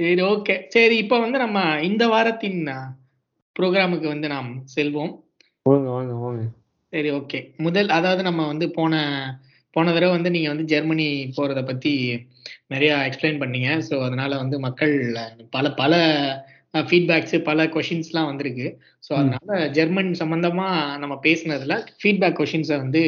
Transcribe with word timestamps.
சரி 0.00 0.22
ஓகே 0.22 0.54
சரி 0.68 0.96
இப்போ 0.96 1.18
வந்து 1.20 1.38
நம்ம 1.38 1.80
இந்த 1.80 2.06
வாரத்தின் 2.08 2.60
ப்ரோக்ராமுக்கு 3.56 4.06
வந்து 4.06 4.28
நாம் 4.28 4.64
செல்வோம். 4.76 5.12
வாங்க 5.62 5.90
வாங்க 5.90 6.12
வாங்க. 6.14 6.42
சரி 6.92 7.10
ஓகே 7.10 7.54
முதல் 7.56 7.88
அதாவது 7.88 8.22
நம்ம 8.22 8.46
வந்து 8.46 8.70
போன 8.70 8.94
போன 9.76 9.92
தடவை 9.92 10.12
வந்து 10.12 10.30
நீங்க 10.30 10.48
வந்து 10.48 10.64
ஜெர்மனி 10.64 11.32
போறத 11.36 11.64
பத்தி 11.64 11.92
நிறைய 12.66 12.96
எக்ஸ்பிளைன் 12.96 13.40
பண்ணீங்க. 13.40 13.68
ஸோ 13.80 14.02
அதனால 14.02 14.36
வந்து 14.36 14.58
மக்கள் 14.58 14.94
பல 15.50 15.70
பல 15.72 15.92
ஃபீட்பேக்ஸ் 16.74 17.36
பல 17.42 17.66
கொஷின்ஸ்லாம் 17.66 18.26
வந்திருக்கு. 18.26 18.66
ஸோ. 19.08 19.12
அதனால 19.14 19.68
ஜெர்மன் 19.68 20.10
சம்பந்தமா 20.12 20.98
நம்ம 20.98 21.14
பேசினதுல 21.22 21.76
ஃபீட்பேக் 22.02 22.38
கொஷின்ஸை 22.40 22.76
வந்து 22.76 23.04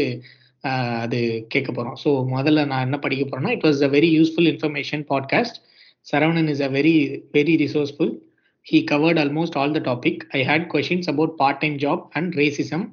அது 1.03 1.47
கேட்க 1.49 1.71
போறோம். 1.73 1.99
ஸோ 2.05 2.11
முதல்ல 2.37 2.67
நான் 2.67 2.81
என்ன 2.81 2.99
படிக்க 2.99 3.25
போறேன்னா 3.25 3.51
it 3.51 3.65
was 3.65 3.83
a 3.83 3.89
very 3.89 4.11
useful 4.19 4.51
information 4.53 5.05
podcast 5.09 5.59
Saravanan 6.07 6.50
is 6.53 6.62
a 6.62 6.71
very 6.77 6.95
very 7.35 7.55
resourceful. 7.57 8.11
He 8.66 8.79
covered 8.90 9.18
almost 9.18 9.54
all 9.61 9.75
the 9.77 9.81
topic 9.86 10.21
I 10.39 10.40
had 10.43 10.63
questions 10.72 11.08
about 11.13 11.31
part 11.40 11.61
time 11.63 11.77
job 11.85 12.03
and 12.18 12.32
racism 12.40 12.86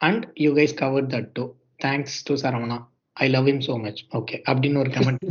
and 0.00 0.24
you 0.44 0.50
guys 0.58 0.74
covered 0.76 1.08
that 1.14 1.26
too 1.36 1.44
thanks 1.84 2.16
to 2.28 2.34
Saravana 2.42 2.78
I 3.16 3.26
love 3.28 3.48
him 3.52 3.62
so 3.66 3.74
much 3.80 4.00
okay 4.18 4.36
அப்படின்னு 4.48 4.80
ஒரு 4.82 4.90
comment 4.90 5.24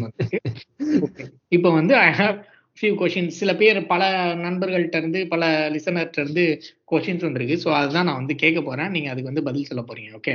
இப்போ 1.52 1.70
வந்து 1.80 1.94
I 2.02 2.10
have 2.20 2.36
few 2.78 2.92
questions 3.00 3.40
சில 3.40 3.52
பேர் 3.56 3.80
பல 3.86 4.04
நண்பர்கள்ட்ட 4.44 5.00
இருந்து 5.02 5.22
பல 5.28 5.44
லிசனர்கிட்ட 5.74 6.20
இருந்து 6.24 6.46
கொஷின்ஸ் 6.92 7.26
வந்திருக்கு 7.28 7.58
ஸோ 7.64 7.70
அதுதான் 7.80 8.08
நான் 8.10 8.22
வந்து 8.22 8.36
கேட்க 8.44 8.60
போறேன் 8.62 8.94
நீங்க 8.96 9.10
அதுக்கு 9.12 9.32
வந்து 9.32 9.48
பதில் 9.50 9.70
சொல்ல 9.70 9.84
போறீங்க 9.90 10.20
ஓகே 10.20 10.34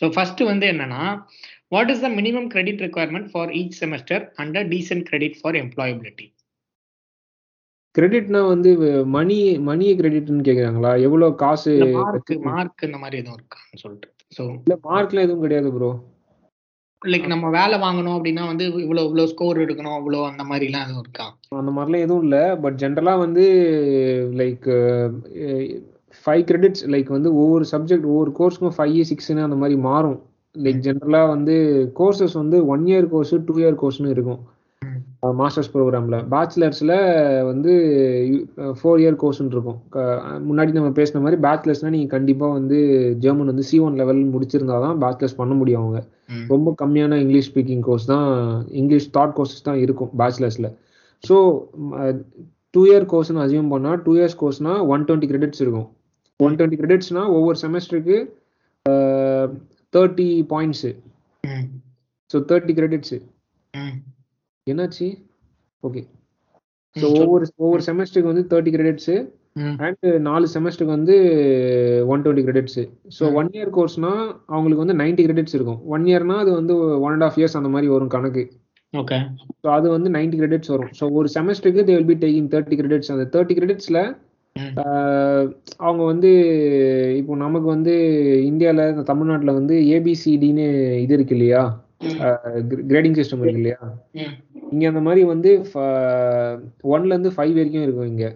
ஸோ 0.00 0.06
ஃபர்ஸ்ட் 0.16 0.42
வந்து 0.50 0.66
என்னன்னா 0.72 1.02
what 1.72 1.90
is 1.90 2.02
the 2.04 2.08
minimum 2.18 2.48
credit 2.48 2.82
requirement 2.84 3.30
for 3.32 3.50
each 3.52 3.78
semester 3.80 4.22
under 4.42 4.68
decent 4.74 5.06
credit 5.08 5.38
for 5.40 5.58
employability 5.62 6.26
கிரெடிட்னா 7.96 8.40
வந்து 8.48 8.70
மணி 9.08 9.36
மணியை 9.68 9.94
கிரெடிட்னு 9.96 10.46
கேக்குறாங்களா? 10.48 10.90
எவ்வளவு 11.06 11.38
காசு 11.42 11.70
மார்க் 11.96 12.32
மார்க் 12.48 12.84
இந்த 12.88 12.98
மாதிரி 12.98 13.16
எதுவும் 13.18 13.38
இருக்கான்னு 13.38 13.82
சொல்லிட்டு 13.82 14.08
ஸோ 14.36 14.42
இல்ல 14.58 14.76
மார்க்லாம் 14.88 15.26
எதுவும் 15.26 15.44
கிடையாது 15.46 15.70
ப்ரோ 15.76 15.90
லைக் 17.02 17.26
நம்ம 17.26 17.50
வேலை 17.56 17.76
வாங்கணும் 17.82 18.16
அப்படின்னா 18.16 18.44
வந்து 18.46 18.64
இவ்வளோ 18.84 19.02
இவ்வளோ 19.06 19.24
ஸ்கோர் 19.32 19.62
எடுக்கணும் 19.64 19.96
அவ்வளோ 19.98 20.20
அந்த 20.30 20.42
மாதிரிலாம் 20.44 20.84
எதுவும் 20.86 21.02
இருக்கா? 21.04 21.26
அந்த 21.60 21.72
மாதிரிலாம் 21.76 22.04
எதுவும் 22.06 22.24
இல்லை. 22.26 22.42
பட் 22.64 22.78
ஜென்ரலா 22.82 23.14
வந்து 23.18 23.44
லைக் 24.40 24.66
ஃபைவ் 26.24 26.42
கிரெடிட்ஸ் 26.48 26.84
லைக் 26.94 27.10
வந்து 27.16 27.30
ஒவ்வொரு 27.42 27.64
சப்ஜெக்ட் 27.72 28.08
ஒவ்வொரு 28.12 28.32
கோர்ஸ்க்கும் 28.38 28.76
ஃபைவ் 28.76 28.98
சிக்ஸ்னு 29.10 29.46
அந்த 29.48 29.58
மாதிரி 29.62 29.76
மாறும். 29.88 30.18
லைக் 30.64 30.84
ஜென்ரலா 30.84 31.22
வந்து 31.34 31.54
கோர்சஸ் 31.98 32.36
வந்து 32.42 32.58
one 32.74 32.84
year 32.90 33.10
course 33.12 33.34
two 33.48 33.54
year 33.62 33.76
கோர்ஸ்னு 33.82 34.14
இருக்கும். 34.14 34.40
மாஸ்டர்ஸ் 35.38 35.70
ப்ரோக்ராம்ல 35.74 36.16
பேச்சுலர்ஸ்ல 36.32 36.92
வந்து 37.48 37.72
ஃபோர் 38.80 39.00
இயர் 39.02 39.18
கோர்ஸ்னு 39.22 39.54
இருக்கும். 39.54 39.78
முன்னாடி 40.48 40.76
நம்ம 40.76 40.90
பேசின 40.98 41.22
மாதிரி 41.24 41.38
பேச்சுலர்ஸ்னா 41.46 41.90
நீங்க 41.94 42.08
கண்டிப்பா 42.14 42.46
வந்து 42.58 42.78
ஜெர்மன் 43.24 43.50
வந்து 43.52 43.66
சி 43.70 43.78
ஒன் 43.86 43.98
லெவல் 44.00 44.20
முடிச்சிருந்தாதான் 44.34 44.98
பேச்சுலர்ஸ் 45.04 45.38
பண்ண 45.40 45.54
முடியும் 45.60 45.82
அவங்க. 45.82 46.00
ரொம்ப 46.52 46.74
கம்மியான 46.82 47.18
இங்கிலீஷ் 47.24 47.50
ஸ்பீக்கிங் 47.50 47.84
கோர்ஸ் 47.88 48.08
தான் 48.12 48.28
இங்கிலீஷ் 48.80 49.08
தாட் 49.16 49.34
கோர்சஸ் 49.38 49.66
தான் 49.68 49.80
இருக்கும் 49.84 50.12
பேச்சுலர்ஸ்ல 50.22 50.68
ஸோ 51.24 51.36
டூ 52.74 52.82
இயர் 52.90 53.06
கோர்ஸ்னு 53.12 53.44
அசியூம் 53.44 53.72
பண்ணா 53.74 53.92
டூ 54.06 54.14
இயர்ஸ் 54.18 54.40
கோர்ஸ்னா 54.42 54.74
ஒன் 54.94 55.06
டுவெண்ட்டி 55.08 55.30
கிரெடிட்ஸ் 55.30 55.62
இருக்கும். 55.64 55.88
ஒன் 56.40 56.56
டுவெண்ட்டி 56.58 56.78
கிரெடிட்ஸ்னா 56.80 57.24
ஒவ்வொரு 57.36 57.58
செமஸ்டருக்கு 57.64 58.18
thirty 59.94 60.28
points. 60.52 60.90
So 62.30 62.38
thirty 62.50 62.72
credits. 62.78 63.18
என்னாச்சு 64.66 65.06
ஓகே 65.82 66.00
ஸோ. 66.96 67.06
ஒவ்வொரு 67.18 67.44
ஒவ்வொரு 67.56 67.82
செமஸ்டருக்கு 67.88 68.32
வந்து 68.32 68.46
தேர்ட்டி 68.52 68.72
கிரெடிட்ஸு. 68.76 69.16
அண்ட் 69.84 70.06
நாலு 70.26 70.46
செமஸ்டருக்கு 70.54 70.96
வந்து 70.96 71.14
one 72.12 72.22
twenty 72.24 72.44
credits 72.46 72.82
so. 73.18 73.22
One 73.40 73.50
year 73.56 73.72
கோர்ஸ்னா 73.76 74.12
அவங்களுக்கு 74.46 74.84
வந்து 74.84 74.98
நைன்டி 75.02 75.22
கிரெடிட்ஸ் 75.26 75.56
இருக்கும் 75.56 75.80
ஒன் 75.86 76.04
இயர்னா 76.04 76.36
அது 76.36 76.50
வந்து 76.52 76.74
ஒன் 77.04 77.12
அண்ட் 77.12 77.26
ஆஃப் 77.28 77.38
இயர்ஸ் 77.40 77.58
அந்த 77.60 77.68
மாதிரி 77.68 77.88
வரும் 77.94 78.08
கணக்கு 78.08 78.44
ஓகே 78.94 79.16
ஸோ 79.62 79.66
அது 79.68 79.86
வந்து 79.90 80.10
நைன்டி 80.10 80.36
கிரெடிட்ஸ் 80.40 80.72
வரும் 80.74 80.92
ஸோ 80.98 81.06
ஒரு 81.12 81.28
செமஸ்டருக்கு 81.34 81.84
they 81.88 81.96
will 81.96 82.10
be 82.12 82.18
taking 82.24 82.48
thirty 82.54 82.78
credits 82.80 83.12
அந்த 83.14 83.26
தேர்ட்டி 83.34 83.56
கிரெடிட்ஸில். 83.58 84.00
அவங்க 85.78 86.02
வந்து 86.04 86.30
இப்போ 87.18 87.34
நமக்கு 87.36 87.68
வந்து 87.68 87.94
இந்தியாவில் 88.50 89.04
தமிழ்நாட்டில் 89.10 89.58
வந்து 89.58 89.74
ஏபிசிடின்னு 89.96 90.66
இது 91.04 91.14
இருக்கு 91.14 91.36
இல்லையா. 91.36 91.62
கிரேடிங் 92.90 93.18
சிஸ்டம் 93.18 93.42
இருக்கு 93.42 93.60
இல்லையா. 93.62 93.80
இங்க 94.72 94.84
அந்த 94.88 95.00
மாதிரி 95.00 95.22
வந்து 95.24 95.50
ஒன்ல 96.94 97.12
இருந்து 97.14 97.32
ஃபைவ் 97.36 97.54
வரைக்கும் 97.54 97.86
இருக்கும் 97.86 98.10
இங்க. 98.12 98.26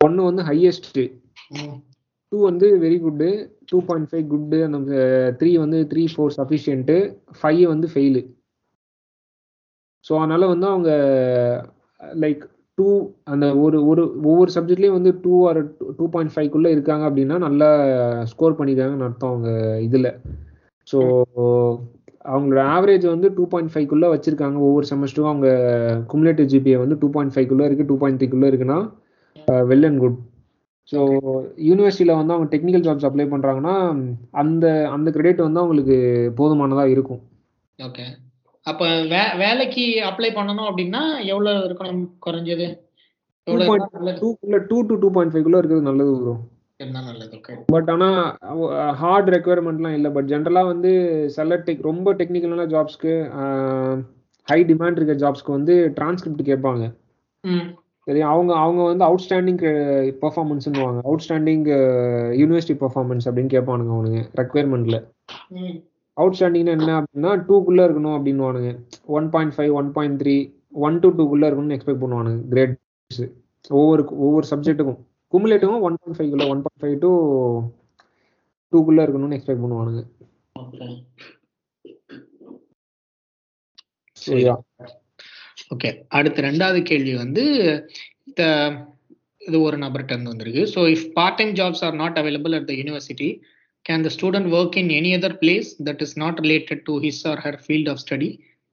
ஒன்னு 0.00 0.28
வந்து 0.30 0.42
ஹையஸ்ட். 0.42 1.00
டூ 2.32 2.38
வந்து 2.44 2.66
very 2.84 2.96
good 3.00 3.28
two 3.70 3.78
point 3.80 4.08
five 4.10 4.24
good 4.28 4.58
அந்த 4.68 4.78
த்ரீ 5.40 5.50
வந்து 5.58 5.78
த்ரீ 5.92 6.02
ஃபோர் 6.14 6.34
சஃபிஷியன்ட்டு 6.38 6.96
ஃபைவ் 7.40 7.62
வந்து 7.66 7.88
ஃபெயிலு 7.92 8.22
ஸோ 10.04 10.14
அதனால 10.18 10.46
வந்து 10.46 10.66
அவங்க 10.66 10.90
லைக் 12.16 12.42
டூ 12.78 12.86
அந்த 13.32 13.46
ஒரு 13.64 13.76
ஒரு 13.90 14.02
ஒவ்வொரு 14.30 14.50
சப்ஜெக்ட்லேயும் 14.56 14.96
வந்து 14.98 15.12
டூ 15.24 15.34
ஆர் 15.48 15.60
டூ 15.98 16.06
பாயிண்ட் 16.14 16.32
ஃபைவ்க்குள்ளே 16.34 16.72
இருக்காங்க 16.74 17.04
அப்படின்னா 17.08 17.36
நல்லா 17.46 17.68
ஸ்கோர் 18.32 18.58
பண்ணியிருக்காங்கன்னு 18.58 19.06
அர்த்தம் 19.08 19.32
அவங்க 19.32 19.50
இதில். 19.86 20.10
ஸோ 20.88 20.98
அவங்களோட 22.32 22.62
ஆவரேஜ் 22.74 23.04
வந்து 23.14 23.28
டூ 23.36 23.44
பாயிண்ட் 23.52 23.72
ஃபைவ்க்குள்ளே 23.72 24.08
வச்சிருக்காங்க. 24.12 24.58
ஒவ்வொரு 24.68 24.86
செமஸ்டரும் 24.90 25.30
அவங்க 25.32 25.48
குமுலேட்டிவ் 26.12 26.50
ஜிபிஏ 26.52 26.78
வந்து 26.84 26.98
டூ 27.02 27.08
பாயிண்ட் 27.16 27.34
ஃபைவ்க்குள்ளே 27.34 27.66
இருக்குது 27.68 27.90
டூ 27.90 27.98
பாயிண்ட் 28.02 28.20
த்ரீக்குள்ளே 28.20 28.50
இருக்குன்னா 28.52 28.78
வெல் 29.70 29.88
அண்ட் 29.88 30.02
குட் 30.04 30.18
ஸோ 30.92 30.98
யூனிவர்சிட்டியில் 31.68 32.18
வந்து 32.18 32.34
அவங்க 32.34 32.48
டெக்னிக்கல் 32.52 32.84
ஜாப்ஸ் 32.86 33.08
அப்ளை 33.08 33.24
பண்ணுறாங்கன்னா 33.32 33.74
அந்த 34.42 34.66
அந்த 34.96 35.08
கிரெடிட் 35.16 35.46
வந்து 35.46 35.62
அவங்களுக்கு 35.62 35.96
போதுமானதாக 36.40 36.94
இருக்கும். 36.94 37.22
ஓகே 37.78 38.04
அப்ப 38.66 38.82
வே 39.12 39.22
வேலைக்கு 39.42 39.84
அப்ளை 40.08 40.30
பண்ணணும் 40.38 40.68
அப்படின்னா 40.70 41.02
எவ்வளவு 41.32 41.64
இருக்கணும் 41.68 42.02
குறைஞ்சது? 42.26 42.66
டூ 44.66 44.78
டூ 44.88 44.96
டு 45.02 45.08
பாயிண்ட் 45.16 45.32
ஃபைவ்க்குள்ளே 45.32 45.60
இருக்கிறது 45.60 45.88
நல்லது 45.90 46.14
ப்ரோ 46.20 46.34
பட் 47.74 47.88
ஆனால் 47.92 48.18
ஹார்ட் 49.00 49.28
ரெக்குயர்மெண்ட்லாம் 49.34 49.96
இல்லை. 49.98 50.10
பட் 50.16 50.28
ஜென்ரலாக 50.32 50.70
வந்து 50.72 50.90
சில 51.36 51.56
டெக் 51.66 51.86
ரொம்ப 51.90 52.14
டெக்னிக்கலான 52.20 52.66
ஜாப்ஸ்க்கு 52.74 53.12
ஹை 54.48 54.58
டிமாண்ட் 54.70 54.98
இருக்க 54.98 55.14
ஜாப்ஸ்க்கு 55.22 55.56
வந்து 55.58 55.74
டிரான்ஸ்கிரிப்ட் 55.98 56.48
கேட்பாங்க. 56.50 56.84
சரி 58.06 58.20
அவங்க 58.32 58.52
அவங்க 58.64 58.82
வந்து 58.90 59.04
அவுட்ஸ்டாண்டிங் 59.06 59.60
பெர்ஃபார்மன்ஸ்னுவாங்க 60.22 61.00
அவுட்ஸ்டாண்டிங் 61.08 61.64
யூனிவர்சிட்டி 62.40 62.76
பெர்ஃபார்மன்ஸ் 62.82 63.26
அப்படின்னு 63.28 63.54
கேட்பானுங்க 63.56 63.92
அவனுங்க 63.96 64.20
ரெக்குயர்மெண்ட்ல 64.40 64.98
அவுட்ஸ்டாண்டிங்னா 66.16 66.74
என்ன 66.78 66.92
அப்படின்னா 67.00 67.32
டூக்குள்ளே 67.48 67.84
இருக்கணும் 67.86 68.16
அப்படின்னுவானுங்க. 68.16 68.70
One 69.16 69.26
point 69.34 69.54
five 69.56 69.72
one 69.80 69.90
point 69.96 70.18
three 70.22 70.36
one 70.86 70.96
to 71.02 71.08
டூக்குள்ளே 71.18 71.48
இருக்கணும்னு 71.48 71.76
எக்ஸ்பெக்ட் 71.78 72.02
பண்ணுவானுங்க 72.04 72.42
கிரேட்ஸ் 72.52 73.22
ஒவ்வொரு 73.78 74.02
ஒவ்வொரு 74.24 74.46
சப்ஜெக்ட்டுக்கும் 74.52 75.00
குமுலேட்டிவும் 75.32 75.84
ஒன் 75.86 75.98
பாயிண்ட் 76.00 76.18
ஃபைவ்க்குள்ள 76.18 76.46
ஒன் 76.52 76.62
பாயிண்ட் 76.64 76.82
ஃபைவ் 76.82 76.96
டு 77.04 77.10
டூக்குள்ளே 78.72 79.04
இருக்கணும்னு 79.06 79.38
எக்ஸ்பெக்ட் 79.38 79.64
பண்ணுவானுங்க. 79.64 80.02
Yeah. 84.44 84.58
ஓகே 85.72 85.88
அடுத்த 86.16 86.42
ரெண்டாவது 86.46 86.78
கேள்வி 86.88 87.12
வந்து 87.20 87.42
இந்த 88.28 88.42
இது 89.46 89.56
ஒரு 89.66 89.76
நபர்கிட்ட 89.82 90.14
இருந்து 90.14 90.32
வந்திருக்கு. 90.32 90.62
So 90.72 90.80
if 90.94 91.04
part 91.18 91.36
time 91.38 91.52
jobs 91.58 91.82
are 91.86 91.98
not 92.00 92.18
available 92.22 92.56
at 92.58 92.66
the 92.70 92.74
university 92.80 93.28
can 93.88 94.04
the 94.06 94.12
student 94.16 94.46
work 94.58 94.76
in 94.82 94.92
any 94.98 95.12
other 95.18 95.36
place 95.42 95.68
that 95.88 96.02
is 96.06 96.16
not 96.24 96.40
related 96.46 96.82
to 96.88 96.94
his 97.06 97.22
or 97.32 97.40
her 97.44 97.58
field 97.64 97.90
of 97.92 98.00
study 98.04 98.30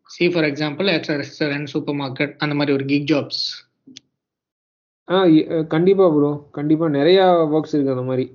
see 0.10 0.26
for 0.34 0.48
example 0.52 0.88
at 0.96 1.06
a 1.14 1.18
supermarket 2.02 2.34
அந்த 2.46 2.56
மாதிரி 2.60 2.74
ஒரு 2.78 2.86
gig 2.94 3.04
jobs 3.12 3.44
ஆ 5.08 5.18
கண்டிப்பாக 5.74 6.10
bro 6.16 6.32
கண்டிப்பாக 6.58 6.90
நிறையா 6.98 7.24
works 7.56 7.74
இருக்குது 7.76 7.96
அந்த 7.96 8.06
மாதிரி. 8.10 8.26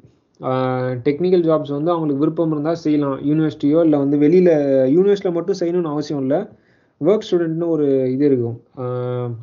technical 1.06 1.44
jobs 1.46 1.72
வந்து 1.76 1.90
அவங்களுக்கு 1.92 2.22
விருப்பம் 2.22 2.52
இருந்தால் 2.54 2.80
செய்யலாம். 2.82 3.16
யூனிவர்சிட்டியோ 3.28 3.78
இல்லை 3.86 3.98
வந்து 4.02 4.16
வெளியில் 4.24 4.50
யூனிவர்சிட்டியில் 4.96 5.36
மட்டும் 5.38 5.58
செய்யணும்னு 5.60 5.92
அவசியம் 5.94 6.22
இல்லை. 6.24 6.40
ஒர்க் 7.00 7.26
ஸ்டூடெண்ட்னு 7.28 7.68
ஒரு 7.74 7.86
இது 8.14 8.24
இருக்கும். 8.30 8.56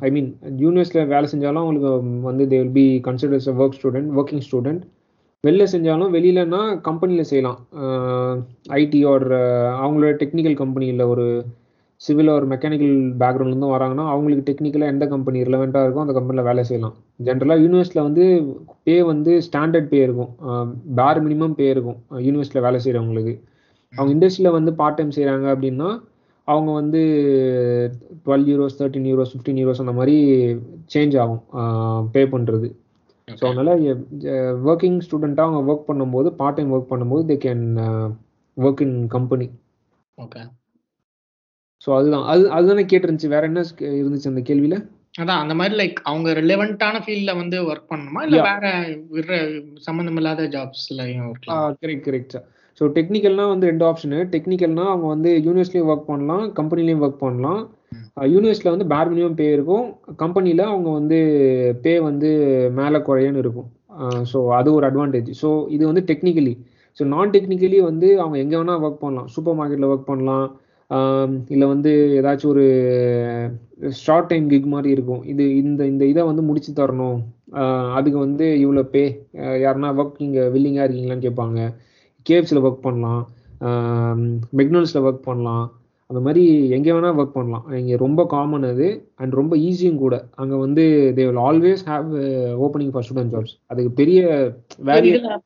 ஐ 0.06 0.10
மீன் 0.16 0.30
யூனிவர்சிட்டியில் 0.64 1.12
வேலை 1.14 1.28
செஞ்சாலும் 1.32 1.62
அவங்களுக்கு 1.62 1.90
வந்து 2.28 2.46
they 2.52 2.60
will 2.62 2.76
be 2.80 2.86
considers 3.08 3.48
work 3.62 3.76
student 3.78 4.10
working 4.20 4.44
student 4.48 4.82
வெளில 5.46 5.64
செஞ்சாலும் 5.74 6.14
வெளியிலனா 6.16 6.60
கம்பெனியில் 6.88 7.30
செய்யலாம். 7.30 7.58
ஐடி 8.80 9.00
ஒரு 9.14 9.38
அவங்களோட 9.82 10.12
டெக்னிக்கல் 10.22 10.60
கம்பெனியில் 10.62 11.10
ஒரு 11.12 11.26
சிவில் 12.00 12.30
ஒரு 12.36 12.46
மெக்கானிக்கல் 12.52 12.96
பேக்ரவுண்ட்லேருந்து 13.20 13.74
வராங்கன்னா 13.74 14.04
அவங்களுக்கு 14.12 14.46
டெக்னிக்கலாக 14.48 14.92
எந்த 14.94 15.04
கம்பெனி 15.12 15.44
ரிலவெண்ட்டாக 15.48 15.86
இருக்கோ 15.86 16.02
அந்த 16.04 16.14
கம்பெனியில் 16.16 16.48
வேலை 16.48 16.62
செய்யலாம். 16.70 16.96
ஜென்ரலாக 17.26 17.62
யூனிவர்சிட்டியில் 17.64 18.06
வந்து 18.08 18.24
பே 18.86 18.96
வந்து 19.12 19.32
ஸ்டாண்டர்ட் 19.46 19.88
பே 19.92 20.00
இருக்கும். 20.06 20.32
பேர் 20.98 21.20
மினிமம் 21.26 21.56
பே 21.60 21.68
இருக்கும். 21.74 21.98
யூனிவர்ஸில் 22.26 22.64
வேலை 22.66 22.80
செய்கிறவங்களுக்கு 22.84 23.34
அவங்க 23.92 24.10
இண்டஸ்ட்ரியில் 24.16 24.56
வந்து 24.58 24.72
பார்ட் 24.80 24.98
டைம் 24.98 25.16
செய்கிறாங்க 25.18 25.46
அப்படின்னா 25.54 25.88
அவங்க 26.48 26.70
வந்து 26.80 27.00
twelve 28.24 28.46
euros 28.50 28.78
thirteen 28.80 29.08
euros 29.10 29.32
fifteen 29.32 29.60
euros 29.62 29.84
அந்த 29.84 29.94
மாதிரி 30.00 30.16
சேஞ்ச் 30.94 31.16
ஆகும் 31.22 31.42
பே 32.14 32.24
பண்ணுறது 32.34 32.68
ஸோ 33.28 33.44
அதனால 33.46 33.70
ஒர்க்கிங் 34.64 34.98
ஸ்டூடெண்ட்டாக 35.06 35.48
அவங்க 35.48 35.72
ஒர்க் 35.72 35.88
பண்ணும்போது 35.88 36.28
பார்ட் 36.32 36.56
டைம் 36.56 36.72
ஒர்க் 36.72 36.92
பண்ணும்போது 36.92 37.22
they 37.30 37.36
can 37.44 37.64
work 38.56 38.82
in 38.82 38.98
company 39.06 39.46
okay 40.18 40.42
so 41.82 41.88
அதுதான். 41.96 42.24
அது 42.24 42.42
அதுதானே 42.50 42.84
கேட்டிருந்துச்சு. 42.84 43.28
வேற 43.28 43.44
என்ன 43.46 43.62
இருந்துச்சு 43.96 44.30
அந்த 44.30 44.42
கேள்வியில? 44.42 44.76
அதான் 45.14 45.40
அந்த 45.40 45.54
மாதிரி 45.54 45.74
லைக் 45.76 45.98
அவங்க 46.02 46.30
ரிலவெண்டான 46.32 46.96
ஃபீல்ட்ல 47.04 47.32
வந்து 47.36 47.56
ஒர்க் 47.66 47.90
பண்ணணுமா? 47.90 48.20
இல்ல. 48.22 48.38
வேற 49.10 49.36
சம்பந்தம் 49.80 50.16
இல்லாத 50.16 50.46
ஜாப்ஸ்லயும் 50.46 51.32
கரெக்ட் 51.82 52.06
கரெக்ட் 52.06 52.32
சார் 52.32 52.46
ஸோ 52.80 52.86
டெக்னிக்கல்னா 52.96 53.44
வந்து 53.48 53.66
ரெண்டு 53.66 53.84
ஆப்ஷனு 53.84 54.18
டெக்னிக்கல்னா 54.32 54.84
அவங்க 54.84 55.06
வந்து 55.06 55.30
யூனிவர்ஸ்லேயும் 55.46 55.90
ஒர்க் 55.92 56.10
பண்ணலாம் 56.10 56.44
கம்பெனிலையும் 56.54 57.04
ஒர்க் 57.04 57.22
பண்ணலாம். 57.22 57.60
யூனிவர்ஸில் 58.16 58.72
வந்து 58.74 58.86
பேர் 58.92 59.10
மினிமம் 59.12 59.38
பே 59.40 59.46
இருக்கும். 59.56 59.86
கம்பெனியில் 60.22 60.62
அவங்க 60.70 60.88
வந்து 60.98 61.18
பே 61.84 61.92
வந்து 62.08 62.28
மேலே 62.78 62.98
குறையன்னு 63.08 63.42
இருக்கும். 63.44 63.68
ஸோ 64.30 64.38
அது 64.58 64.68
ஒரு 64.78 64.84
அட்வான்டேஜ் 64.88 65.28
ஸோ 65.42 65.48
இது 65.76 65.82
வந்து 65.90 66.02
டெக்னிக்கலி 66.10 66.54
ஸோ 66.98 67.04
நான் 67.12 67.32
டெக்னிக்கலி 67.34 67.78
வந்து 67.90 68.08
அவங்க 68.22 68.36
எங்கே 68.44 68.56
வேணால் 68.58 68.82
ஒர்க் 68.86 69.02
பண்ணலாம். 69.04 69.28
சூப்பர் 69.34 69.56
மார்க்கெட்டில் 69.58 69.90
ஒர்க் 69.92 70.10
பண்ணலாம். 70.12 70.46
இல்லை 71.54 71.66
வந்து 71.74 71.92
ஏதாச்சும் 72.18 72.52
ஒரு 72.54 72.66
ஷார்ட் 74.02 74.28
டைம் 74.32 74.44
கிக் 74.52 74.68
மாதிரி 74.74 74.90
இருக்கும். 74.96 75.22
இது 75.32 75.44
இந்த 75.62 75.80
இந்த 75.92 76.04
இதை 76.12 76.22
வந்து 76.30 76.42
முடிச்சு 76.48 76.72
தரணும். 76.80 77.18
அதுக்கு 77.98 78.18
வந்து 78.26 78.46
இவ்வளோ 78.64 78.84
பே 78.94 79.02
யாருன்னா 79.64 79.90
ஒர்க் 80.00 80.22
நீங்கள் 80.24 80.50
வில்லிங்காக 80.54 80.86
இருக்கீங்களான்னு 80.86 81.26
கேட்பாங்க. 81.26 81.60
கேப்ஸில் 82.26 82.64
ஒர்க் 82.66 82.86
பண்ணலாம். 82.86 83.22
மெக்னோல்ஸில் 84.60 85.04
ஒர்க் 85.08 85.26
பண்ணலாம். 85.30 85.66
அந்த 86.10 86.20
மாதிரி 86.24 86.42
எங்கே 86.76 86.92
வேணால் 86.92 87.16
ஒர்க் 87.20 87.36
பண்ணலாம். 87.36 87.64
இங்கே 87.80 87.96
ரொம்ப 88.02 88.20
காமன் 88.34 88.66
அது. 88.70 88.88
அண்ட் 89.20 89.32
ரொம்ப 89.40 89.56
ஈஸியும் 89.56 90.00
கூட. 90.04 90.14
அங்கே 90.42 90.56
வந்து 90.64 90.84
they 91.16 91.24
will 91.28 91.42
always 91.48 91.82
have 91.90 92.08
opening 92.66 92.92
for 92.94 93.06
student 93.08 93.34
jobs 93.34 93.54
அதுக்கு 93.72 93.92
பெரிய 94.00 94.20
வேல்யூ 94.90 95.12
இதுல 95.12 95.36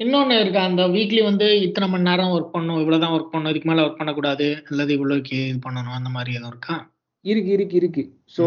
இன்னொன்னு 0.00 0.36
இருக்கு. 0.42 0.60
அந்த 0.68 0.82
வீக்லி 0.88 1.22
வந்து 1.24 1.46
இத்தனை 1.64 1.86
மணி 1.92 2.08
நேரம் 2.08 2.30
ஒர்க் 2.34 2.54
பண்ணணும். 2.54 2.80
இவ்வளவுதான் 2.82 3.14
ஒர்க் 3.16 3.32
பண்ணணும். 3.32 3.52
இதுக்கு 3.54 3.70
மேல 3.70 3.82
ஒர்க் 3.86 3.98
பண்ணக்கூடாது. 3.98 4.46
அல்லது 4.70 4.92
இவ்வளவுக்கு 4.96 5.38
இது 5.48 5.58
பண்ணணும். 5.66 5.96
அந்த 5.98 6.10
மாதிரி 6.14 6.30
எதுவும் 6.36 6.52
இருக்கா? 6.52 6.76
இருக்கு 7.24 7.50
இருக்கு 7.56 7.76
இருக்கு. 7.80 8.02
ஸோ 8.36 8.44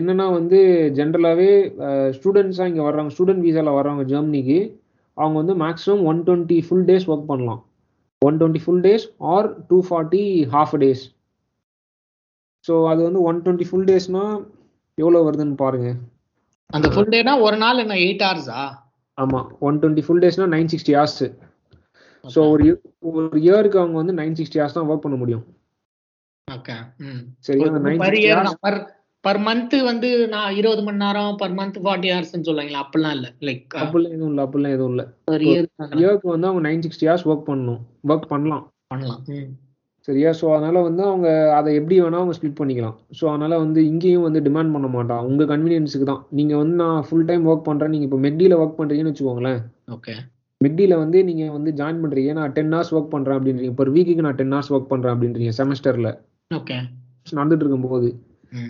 என்னன்னா 0.00 0.26
வந்து 0.32 0.58
ஜென்ரலாகவே 0.98 1.50
ஸ்டூடெண்ட்ஸாக 2.16 2.70
இங்கே 2.72 2.84
வர்றாங்க. 2.88 3.12
ஸ்டூடெண்ட் 3.14 3.44
வீசாவில் 3.46 3.76
வர்றவங்க 3.78 4.04
ஜெர்மனிக்கு 4.12 4.58
அவங்க 5.16 5.36
வந்து 5.42 5.56
maximum 5.64 6.04
one 6.10 6.20
twenty 6.26 6.58
full 6.66 6.86
days 6.90 7.08
work 7.12 7.30
பண்ணலாம். 7.32 7.60
One 8.22 8.38
twenty 8.40 8.62
full 8.62 8.82
days 8.84 9.04
or 9.28 9.48
two 9.68 9.78
forty 9.88 10.22
half 10.52 10.74
days 10.82 11.02
so 12.64 12.74
அது 12.88 13.00
வந்து 13.04 13.20
ஒன் 13.22 13.38
டுவெண்ட்டி 13.44 13.66
ஃபுல் 13.68 13.88
டேஸ்னா 13.88 14.22
எவ்வளோ 14.98 15.18
வருதுன்னு 15.26 15.56
பாருங்க. 15.56 15.88
அந்த 16.70 16.86
ஃபுல் 16.88 17.12
டேனா 17.12 17.34
ஒரு 17.42 17.56
நாள் 17.56 17.82
என்ன 17.82 17.98
எயிட் 18.02 18.24
ஹவர்ஸா 18.24 18.62
ஆமாம் 19.18 19.46
ஒன் 19.60 19.78
டுவெண்ட்டி 19.80 20.04
ஃபுல் 20.06 20.22
டேஸ்னா 20.24 20.48
நைன் 20.54 20.70
சிக்ஸ்டி 20.72 20.94
ஹவர்ஸ் 20.94 21.20
ஸோ 22.24 22.40
ஒரு 22.52 22.62
year- 22.64 22.80
ஒரு 23.10 23.38
இயருக்கு 23.40 23.80
அவங்க 23.80 23.96
வந்து 23.96 24.14
நைன் 24.14 24.36
சிக்ஸ்டி 24.38 24.58
ஹவர்ஸ் 24.58 24.76
தான் 24.76 24.88
ஒர்க் 24.90 25.04
பண்ண 25.04 25.16
முடியும். 25.16 25.44
ஓகே 26.48 26.74
ம். 27.04 27.22
சரியா? 27.40 27.68
அந்த 27.70 27.80
nine 27.86 28.02
per 29.24 29.36
per 29.36 29.38
per 29.38 29.44
month 29.46 29.74
வந்து 29.82 30.28
நான் 30.28 30.56
இருபது 30.56 30.82
மணி 30.82 30.96
நேரம் 30.96 31.36
பர் 31.36 31.54
மந்த் 31.54 31.78
ஃபார்ட்டி 31.84 32.08
ஹவர்ஸ்னு 32.12 32.46
சொல்லுவாங்களா 32.48 32.82
அப்படிலாம் 32.82 33.14
இல்ல. 33.16 33.28
லைக் 33.40 33.74
அப்படிலாம் 33.74 34.14
எதுவும் 34.14 34.30
இல்லை 34.30 34.44
அப்படிலாம் 34.44 34.72
எதுவும் 34.72 34.92
இல்லை. 34.92 35.06
பர் 35.24 35.42
இயர் 35.42 35.66
இயருக்கு 36.02 36.28
வந்து 36.28 36.46
அவங்க 36.46 36.62
நைன் 36.68 36.82
சிக்ஸ்டி 36.82 37.06
ஹவர்ஸ் 37.06 37.26
ஒர்க் 37.26 37.48
பண்ணணும். 37.48 37.80
ஒர்க் 38.08 38.28
பண்ணலாம். 38.28 38.70
பண்ணலாம். 38.88 39.22
சரியா? 40.08 40.30
ஸோ 40.32 40.46
அதனால 40.54 40.82
வந்து 40.82 41.02
அவங்க 41.02 41.54
அதை 41.54 41.74
எப்படி 41.74 42.00
வேணா 42.00 42.20
அவங்க 42.20 42.34
ஸ்ப்ளிட் 42.38 42.58
பண்ணிக்கலாம். 42.60 42.94
ஸோ 43.10 43.24
அதனால 43.26 43.58
வந்து 43.58 43.86
இங்கேயும் 43.86 44.22
வந்து 44.22 44.40
டிமாண்ட் 44.40 44.72
பண்ண 44.72 44.86
மாட்டான். 44.88 45.24
உங்க 45.24 45.44
கன்வீனியன்ஸுக்கு 45.44 46.04
தான். 46.04 46.22
நீங்க 46.30 46.56
வந்து 46.56 46.76
நான் 46.76 47.02
ஃபுல் 47.02 47.24
டைம் 47.24 47.44
ஒர்க் 47.46 47.62
பண்றேன். 47.62 47.90
நீங்க 47.90 48.04
இப்போ 48.04 48.16
மெக்டியில் 48.16 48.56
ஒர்க் 48.56 48.78
பண்றீங்கன்னு 48.80 49.12
வச்சுக்கோங்களேன். 49.12 49.60
ஓகே 49.88 50.14
மெக்டியில் 50.60 50.96
வந்து 50.96 51.24
நீங்க 51.24 51.50
வந்து 51.52 51.72
ஜாயின் 51.72 52.00
பண்றீங்க. 52.04 52.32
நான் 52.32 52.52
டென் 52.52 52.72
ஹவர்ஸ் 52.72 52.94
ஒர்க் 52.94 53.12
பண்றேன் 53.16 53.36
அப்படின்றீங்க. 53.38 53.74
Per 53.74 53.88
வீக்குக்கு 53.90 54.20
நான் 54.20 54.34
டென் 54.34 54.50
ஹவர்ஸ் 54.50 54.72
ஒர்க் 54.72 54.88
பண்றேன் 54.88 55.14
அப்படின்றீங்க 55.14 55.52
செமஸ்டர்ல 55.60 56.10
ஓகே 56.50 56.78
நடந்துட்டு 57.32 57.64
இருக்கும்போது. 57.64 58.08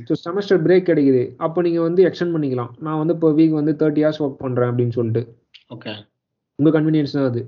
ஸோ 0.08 0.14
செமஸ்டர் 0.24 0.62
பிரேக் 0.66 0.88
கிடைக்குது. 0.90 1.22
அப்போ 1.46 1.62
நீங்க 1.66 1.80
வந்து 1.88 2.02
எக்ஸ்டெண்ட் 2.08 2.34
பண்ணிக்கலாம். 2.36 2.72
நான் 2.86 3.00
வந்து 3.02 3.14
இப்போ 3.16 3.30
வீக் 3.38 3.58
வந்து 3.60 3.74
தேர்ட்டி 3.82 4.04
ஹவர்ஸ் 4.04 4.22
ஒர்க் 4.24 4.42
பண்றேன் 4.44 4.70
அப்படின்னு 4.72 4.96
சொல்லிட்டு. 4.98 5.22
ஓகே 5.76 5.94
உங்க 6.58 6.70
கன்வீனியன்ஸ் 6.76 7.16
தான் 7.16 7.28
அது. 7.30 7.42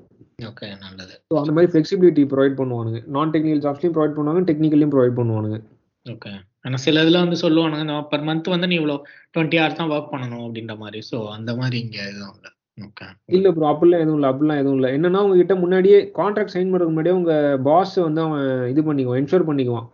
ஓகே 0.51 0.67
நல்லது. 0.85 1.15
ஸோ 1.31 1.37
அந்த 1.43 1.53
மாதிரி 1.55 1.71
ஃபிளெக்சிபிலிட்டி 1.73 2.23
ப்ரொவைட் 2.35 2.59
பண்ணுவானுங்க. 2.61 3.01
நான் 3.17 3.33
டெக்னிக்கல் 3.35 3.65
ஜாப்ஸ்லையும் 3.67 3.97
ப்ரொவைட் 3.97 4.17
பண்ணுவாங்க 4.19 4.43
டெக்னிக்கலையும் 4.51 4.95
ப்ரொவைட் 4.95 5.19
பண்ணுவானுங்க. 5.19 5.59
ஓகே 6.07 6.33
ஆனா 6.67 6.77
சில 6.85 7.03
இதுல 7.05 7.21
வந்து 7.25 7.37
சொல்லுவானுங்க 7.43 7.85
நான் 7.91 8.07
பர் 8.13 8.25
மந்த் 8.29 8.55
வந்து 8.55 8.69
நீ 8.71 8.77
இவ்வளோ 8.81 8.97
டுவெண்ட்டி 9.35 9.59
ஹவர்ஸ் 9.61 9.79
தான் 9.81 9.93
ஒர்க் 9.97 10.13
பண்ணணும் 10.15 10.45
அப்படின்ற 10.47 10.75
மாதிரி. 10.85 11.01
ஸோ 11.11 11.19
அந்த 11.37 11.51
மாதிரி 11.61 11.77
இங்க 11.85 11.99
எதுவும் 12.11 12.35
இல்லை. 12.37 12.51
ஓகே 12.79 13.07
இல்ல 13.37 13.49
ப்ரோ 13.57 13.67
அப்படிலாம் 13.71 14.03
எதுவும் 14.05 14.19
இல்லை 14.19 14.31
அப்படிலாம் 14.33 14.61
எதுவும் 14.63 14.79
இல்லை. 14.79 14.91
என்னன்னா 14.97 15.23
உங்ககிட்ட 15.25 15.55
முன்னாடியே 15.63 15.99
கான்ட்ராக்ட் 16.19 16.55
சைன் 16.55 16.71
பண்ணுறதுக்கு 16.71 16.95
முன்னாடியே 16.95 17.17
உங்க 17.19 17.35
பாஸ் 17.69 17.95
வந்து 18.07 18.23
அவன் 18.27 18.47
இது 18.73 18.83
பண்ணிக்குவான் 18.89 19.21
என்ஷூர் 19.23 19.49
பண்ணிக்குவான். 19.51 19.89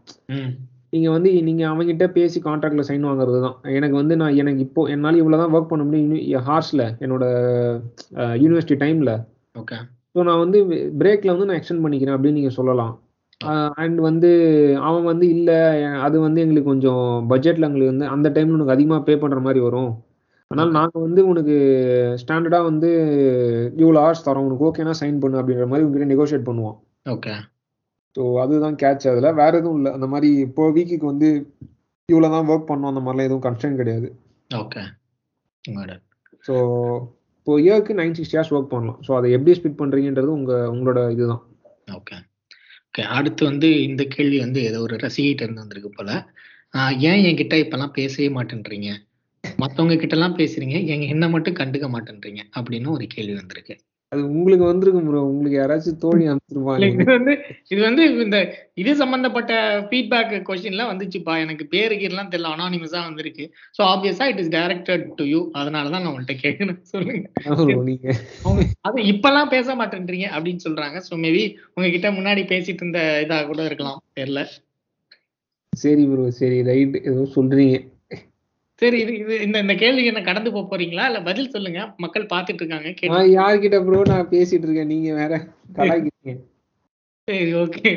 ம் 0.96 0.98
நீங்க 0.98 1.10
வந்து 1.10 1.30
நீங்க 1.42 1.62
அவன்கிட்ட 1.70 2.06
பேசி 2.12 2.38
கான்ட்ராக்ட்ல 2.40 2.84
சைன் 2.88 3.08
வாங்குறது 3.08 3.38
தான் 3.40 3.56
எனக்கு 3.72 3.96
வந்து 3.96 4.14
நான் 4.16 4.36
எனக்கு 4.36 4.60
இப்போ 4.60 4.82
என்னால 4.88 5.20
இவ்வளவு 5.22 5.42
தான் 5.42 5.54
ஒர்க் 5.54 5.72
பண்ண 5.72 5.84
முடியும் 5.84 6.44
ஹார்ஸ்ல 6.48 6.84
என்னோட 7.00 7.24
யூனிவர்சிட்டி 8.36 8.76
டைம்ல 8.84 9.12
ஓகே 9.56 9.78
ஸோ 10.14 10.22
நான் 10.22 10.42
வந்து 10.42 10.58
பிரேக்ல 10.98 11.32
வந்து 11.34 11.48
நான் 11.48 11.58
எக்ஸ்டெண்ட் 11.58 11.84
பண்ணிக்கிறேன் 11.84 12.16
அப்படின்னு 12.16 12.38
நீங்க 12.38 12.52
சொல்லலாம். 12.58 12.92
அண்ட் 13.82 13.98
வந்து 14.00 14.28
அவன் 14.88 15.08
வந்து 15.10 15.26
இல்ல 15.28 15.50
அது 16.02 16.16
வந்து 16.20 16.42
எங்களுக்கு 16.44 16.70
கொஞ்சம் 16.70 17.02
பட்ஜெட்ல 17.28 17.68
எங்களுக்கு 17.68 17.92
வந்து 17.92 18.06
அந்த 18.14 18.28
டைம்ல 18.30 18.56
உனக்கு 18.56 18.76
அதிகமா 18.76 18.98
பே 19.08 19.16
பண்ற 19.16 19.40
மாதிரி 19.40 19.60
வரும். 19.60 19.90
அதனால 20.50 20.70
நாங்க 20.70 20.96
வந்து 21.00 21.20
உனக்கு 21.26 21.56
ஸ்டாண்டர்டா 22.22 22.60
வந்து 22.62 22.90
இவ்வளோ 23.82 24.00
ஹவர்ஸ் 24.04 24.26
தரோம் 24.28 24.46
உனக்கு 24.48 24.66
ஓகேனா 24.68 24.94
சைன் 25.02 25.20
பண்ணு 25.24 25.40
அப்படின்ற 25.40 25.66
மாதிரி 25.72 25.86
உங்ககிட்ட 25.86 26.12
நெகோஷியேட் 26.14 26.48
பண்ணுவோம். 26.48 26.76
ஓகே 27.06 27.34
ஸோ 28.16 28.22
அதுதான் 28.42 28.78
கேட்ச் 28.82 29.10
அதுல 29.12 29.30
வேற 29.40 29.52
எதுவும் 29.58 29.78
இல்லை. 29.80 29.90
அந்த 29.92 30.06
மாதிரி 30.06 30.28
இப்போ 30.46 30.64
வீக்குக்கு 30.76 31.06
வந்து 31.12 31.28
இவ்வளோ 32.08 32.28
தான் 32.34 32.48
ஒர்க் 32.52 32.70
பண்ணோம். 32.70 32.90
அந்த 32.92 33.02
மாதிரிலாம் 33.04 33.28
எதுவும் 33.28 33.46
கன்ஸ்டன்ட் 33.46 33.80
கிடையாது. 33.82 34.08
ஓகே 34.50 34.82
ஸோ 36.46 36.54
இப்போ 37.38 37.54
இயர்க்கு 37.60 37.98
நைன் 37.98 38.16
சிக்ஸ்டி 38.18 38.36
ஹவர்ஸ் 38.36 38.54
ஒர்க் 38.56 38.72
பண்ணலாம். 38.72 38.98
ஸோ 39.06 39.10
அதை 39.16 39.28
எப்படி 39.32 39.52
ஸ்பிட் 39.58 39.80
பண்றீங்கன்றது 39.80 40.30
உங்க 40.38 40.52
உங்களோட 40.70 41.00
இதுதான். 41.10 41.42
ஓகே 41.98 42.16
ஓகே 42.86 43.02
அடுத்து 43.16 43.42
வந்து 43.44 43.68
இந்த 43.82 44.02
கேள்வி 44.04 44.38
வந்து 44.40 44.60
ஏதோ 44.62 44.78
ஒரு 44.80 44.96
ரசிகிட்ட 44.96 45.42
இருந்து 45.42 45.64
வந்திருக்கு 45.64 45.90
போல. 45.90 46.10
ஏன் 47.10 47.22
என்கிட்ட 47.26 47.54
இப்பெல்லாம் 47.64 47.96
பேசவே 47.98 48.28
மாட்டேன்றீங்க? 48.28 48.88
மத்தவங்க 49.58 49.96
கிட்ட 49.96 50.16
எல்லாம் 50.16 50.38
பேசுறீங்க. 50.38 50.76
எங்க 50.86 51.04
என்ன 51.04 51.28
மட்டும் 51.28 51.54
கண்டுக்க 51.54 51.86
மாட்டேன்றீங்க? 51.88 52.40
அப்படின்னு 52.58 52.88
ஒரு 52.88 53.06
கேள்வி 53.06 53.34
வந்திருக்கு. 53.34 53.74
அது 54.12 54.20
உங்களுக்கு 54.30 54.64
வந்திருக்கும் 54.66 55.06
ப்ரோ 55.06 55.20
உங்களுக்கு 55.30 55.56
யாராச்சும் 55.58 56.02
தோழி 56.02 56.22
இல்ல, 56.24 56.32
அமைச்சிருப்பாங்க 56.32 56.88
இது 56.94 57.06
வந்து 57.12 57.32
இது 57.72 57.80
வந்து 57.86 58.02
இந்த 58.24 58.38
இது 58.76 58.90
சம்பந்தப்பட்ட 59.00 59.52
ஃபீட்பேக் 59.88 60.34
கொஸ்டின்ல 60.46 60.84
வந்துச்சுப்பா. 60.90 61.34
எனக்கு 61.44 61.64
பேரு 61.72 61.94
கீரெல்லாம் 62.00 62.30
தெரியல. 62.32 62.52
அனானிமஸா 62.54 63.00
வந்திருக்கு. 63.06 63.44
ஸோ 63.76 63.82
ஆப்வியஸா 63.86 64.26
it 64.32 64.42
is 64.42 64.52
directed 64.56 65.06
to 65.18 65.26
you 65.32 65.40
அதனால 65.54 65.90
தான் 65.90 66.02
நான் 66.02 66.10
உங்கள்கிட்ட 66.12 66.36
கேட்கணும் 66.44 66.80
சொல்லுங்க. 66.92 67.24
நீங்க. 67.90 68.06
அது 68.88 68.98
இப்பெல்லாம் 69.12 69.52
பேச 69.54 69.74
மாட்டேன்றீங்க 69.80 70.28
அப்படின்னு 70.36 70.64
சொல்றாங்க. 70.66 71.00
ஸோ 71.08 71.14
மேபி 71.24 71.42
உங்ககிட்ட 71.74 72.10
முன்னாடி 72.12 72.44
பேசிட்டு 72.52 72.82
இருந்த 72.84 73.02
இதா 73.24 73.40
கூட 73.50 73.60
இருக்கலாம். 73.64 74.00
தெரியல. 74.20 74.42
சரி 75.72 76.04
ப்ரோ 76.08 76.26
சரி. 76.38 76.58
ரைட் 76.68 76.96
ஏதோ 77.10 77.24
சொல்றீங்க. 77.36 77.76
சரி 78.80 78.96
இது 79.02 79.12
இது 79.22 79.34
இந்த 79.44 79.56
இந்த 79.64 79.74
கேள்விக்கு 79.82 80.10
என்ன 80.12 80.22
கடந்து 80.28 80.50
போக 80.54 80.64
போறீங்களா? 80.70 81.04
இல்ல 81.10 81.20
பதில் 81.28 81.52
சொல்லுங்க. 81.54 81.80
மக்கள் 82.04 82.30
பார்த்துட்டு 82.32 82.62
இருக்காங்க. 82.62 82.88
நான் 83.12 83.34
யார்கிட்ட 83.38 83.78
ப்ரோ 83.86 84.00
நான் 84.12 84.30
பேசிட்டு 84.34 84.66
இருக்கேன். 84.66 84.92
நீங்க 84.94 85.10
வேற 85.20 85.32
கலாய்க்கிறீங்க. 85.78 86.34
சரி 87.28 87.52
ஓகே 87.62 87.92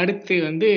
அடுத்து 0.00 0.34
வந்து 0.48 0.70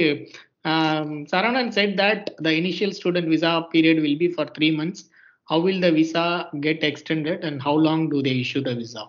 Saravanan 1.32 1.74
said 1.76 1.92
that 2.02 2.22
the 2.46 2.52
initial 2.62 2.92
student 3.00 3.28
visa 3.34 3.52
period 3.74 3.98
will 4.06 4.18
be 4.24 4.30
for 4.38 4.46
three 4.56 4.72
months. 4.80 5.02
How 5.50 5.60
will 5.66 5.80
the 5.86 5.92
visa 5.98 6.24
get 6.66 6.80
extended 6.90 7.40
and 7.48 7.58
how 7.66 7.76
long 7.88 8.02
do 8.14 8.20
they 8.28 8.36
issue 8.46 8.64
the 8.70 8.74
visa? 8.82 9.04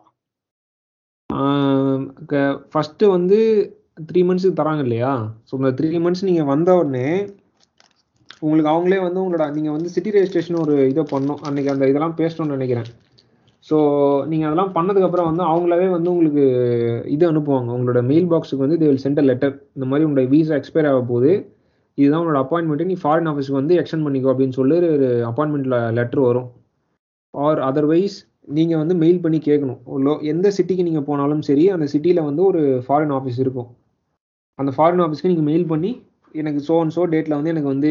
First 2.75 3.05
வந்து 3.17 3.39
த்ரீ 4.09 4.21
மந்த்ஸுக்கு 4.29 4.61
தராங்க 4.61 4.83
இல்லையா? 4.87 5.13
ஸோ 5.49 5.53
இந்த 5.61 5.71
three 5.79 5.89
months 6.05 6.27
நீங்க 6.29 6.43
வந்த 6.53 6.71
உடனே 6.81 7.09
உங்களுக்கு 8.41 8.71
அவங்களே 8.71 9.03
வந்து 9.03 9.21
உங்களோட 9.21 9.53
நீங்கள் 9.53 9.73
வந்து 9.73 9.89
சிட்டி 9.89 10.11
ரெஜிஸ்ட்ரேஷன் 10.11 10.61
ஒரு 10.61 10.89
இதை 10.89 11.05
பண்ணணும் 11.11 11.37
அன்றைக்கி 11.49 11.69
அந்த 11.69 11.89
இதெல்லாம் 11.89 12.15
பேசணும்னு 12.17 12.47
நினைக்கிறேன். 12.47 12.85
ஸோ 13.71 13.77
நீங்கள் 14.27 14.49
அதெல்லாம் 14.49 14.73
பண்ணதுக்கப்புறம் 14.75 15.35
வந்து 15.35 15.45
அவங்களாவே 15.45 15.91
வந்து 15.91 16.11
உங்களுக்கு 16.11 16.45
இது 17.07 17.33
அனுப்புவாங்க. 17.33 17.71
உங்களோட 17.71 18.03
மெயில் 18.03 18.31
பாக்ஸுக்கு 18.31 18.57
வந்து 18.57 18.77
தே 18.77 18.79
வில் 18.79 19.01
சென்ட் 19.03 19.23
லெட்டர் 19.23 19.63
இந்த 19.75 19.87
மாதிரி 19.87 20.11
உங்களோட 20.11 20.29
வீசா 20.29 20.55
எக்ஸ்பயர் 20.55 20.89
ஆக 20.89 21.01
போகுது 21.01 21.55
இதுதான் 21.95 22.27
உங்களோட 22.27 22.47
அப்பாயின்மெண்ட்டு 22.47 22.85
நீ 22.85 22.97
ஃபாரின் 23.05 23.31
ஆஃபீஸ்க்கு 23.31 23.53
வந்து 23.53 23.77
எக்ஸ்டெண்ட் 23.77 24.07
பண்ணிக்கோ 24.07 24.33
அப்படின்னு 24.33 24.53
சொல்லி 24.53 24.77
ஒரு 24.77 25.25
அப்பாயின்மெண்ட்ல 25.29 25.93
லெட்டர் 25.93 26.21
வரும். 26.21 26.51
ஆர் 27.31 27.59
அதர்வைஸ் 27.59 28.17
நீங்கள் 28.45 28.79
வந்து 28.79 28.95
மெயில் 28.95 29.21
பண்ணி 29.21 29.39
கேட்கணும். 29.39 29.79
லோ- 29.97 30.23
எந்த 30.23 30.53
சிட்டிக்கு 30.57 30.83
நீங்கள் 30.83 31.03
போனாலும் 31.03 31.43
சரி 31.43 31.71
அந்த 31.71 31.87
சிட்டியில் 31.87 32.25
வந்து 32.25 32.45
ஒரு 32.45 32.83
ஃபாரின் 32.89 33.21
ஆஃபீஸ் 33.21 33.39
இருக்கும். 33.39 33.67
அந்த 34.55 34.73
ஃபாரின் 34.77 35.07
ஆஃபீஸ்க்கு 35.07 35.27
நீங்கள் 35.27 35.45
மெயில் 35.45 35.67
பண்ணி 35.67 36.03
எனக்கு 36.37 36.63
சோ 36.69 36.81
அண்ட் 36.81 36.93
சோ 36.97 37.01
டேட்ல 37.01 37.29
வந்து 37.29 37.51
எனக்கு 37.51 37.69
வந்து 37.69 37.91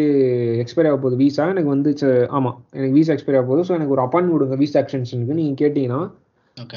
எக்ஸ்பைரி 0.66 0.88
ஆக 0.88 0.96
போகுது. 0.96 1.16
விசா 1.16 1.44
எனக்கு 1.50 1.70
வந்து 1.70 1.92
ச- 1.92 2.30
ஆமா 2.32 2.56
எனக்கு 2.72 2.94
விசா 2.94 3.14
எக்ஸ்பைரி 3.14 3.38
ஆக 3.38 3.42
போகுது. 3.42 3.62
ஸோ 3.62 3.76
எனக்கு 3.76 3.92
ஒரு 3.92 4.02
அப்பாயின்மெண்ட் 4.02 4.32
கொடுங்க 4.32 4.56
விசா 4.56 4.80
எக்ஸ்டென்ஷனுக்கு 4.80 5.34
நீங்க 5.34 5.68
கேட்டீங்கன்னா 5.68 6.12